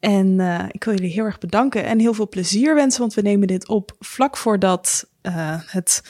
[0.00, 3.22] En eh, ik wil jullie heel erg bedanken en heel veel plezier wensen, want we
[3.22, 5.10] nemen dit op vlak voordat
[5.66, 6.02] het,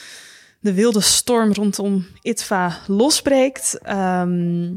[0.59, 3.79] de wilde storm rondom ITVA losbreekt.
[3.81, 4.73] Ehm,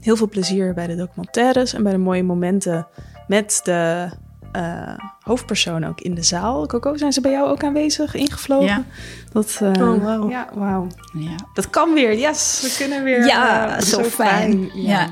[0.00, 2.86] heel veel plezier bij de documentaires en bij de mooie momenten
[3.26, 4.10] met de
[4.52, 6.66] eh hoofdpersoon ook in de zaal.
[6.66, 8.66] Coco, zijn ze bij jou ook aanwezig, ingevlogen?
[8.66, 8.84] Ja.
[9.32, 10.30] Dat, eh, Oh, wauw.
[10.30, 10.86] Ja, wauw.
[11.12, 11.36] Ja.
[11.54, 12.60] Dat kan weer, yes.
[12.62, 13.26] We kunnen weer.
[13.26, 14.70] Ja, eh, zo fijn.
[14.74, 15.08] Ja.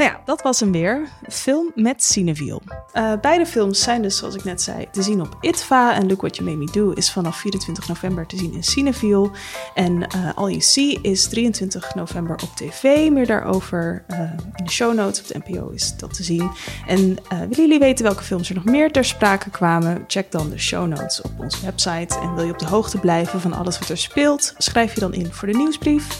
[0.00, 1.08] Nou ja, dat was hem weer.
[1.28, 2.62] Film met Cineviel.
[2.94, 5.94] Uh, beide films zijn dus, zoals ik net zei, te zien op ITVA.
[5.94, 9.30] En Look What You Made Me Do is vanaf 24 november te zien in Cineviel.
[9.74, 13.10] En uh, All You See is 23 november op tv.
[13.10, 14.18] Meer daarover uh,
[14.54, 16.50] in de show notes op de NPO is dat te zien.
[16.86, 16.98] En
[17.28, 20.04] willen jullie weten welke films er nog meer ter sprake kwamen?
[20.06, 22.18] Check dan de show notes op onze website.
[22.18, 24.54] En wil je op de hoogte blijven van alles wat er speelt?
[24.58, 26.18] Schrijf je dan in voor de nieuwsbrief.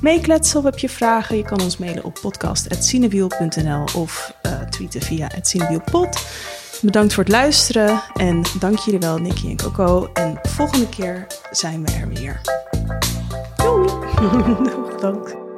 [0.00, 1.36] Meekletsen of heb je vragen?
[1.36, 6.26] Je kan ons mailen op podcast.cinewiel.nl of uh, tweeten via @cinewielpod.
[6.82, 10.10] Bedankt voor het luisteren en dank jullie wel, Nicky en Coco.
[10.12, 12.40] En volgende keer zijn we er weer.
[13.56, 13.88] Doei!
[15.00, 15.49] Dank.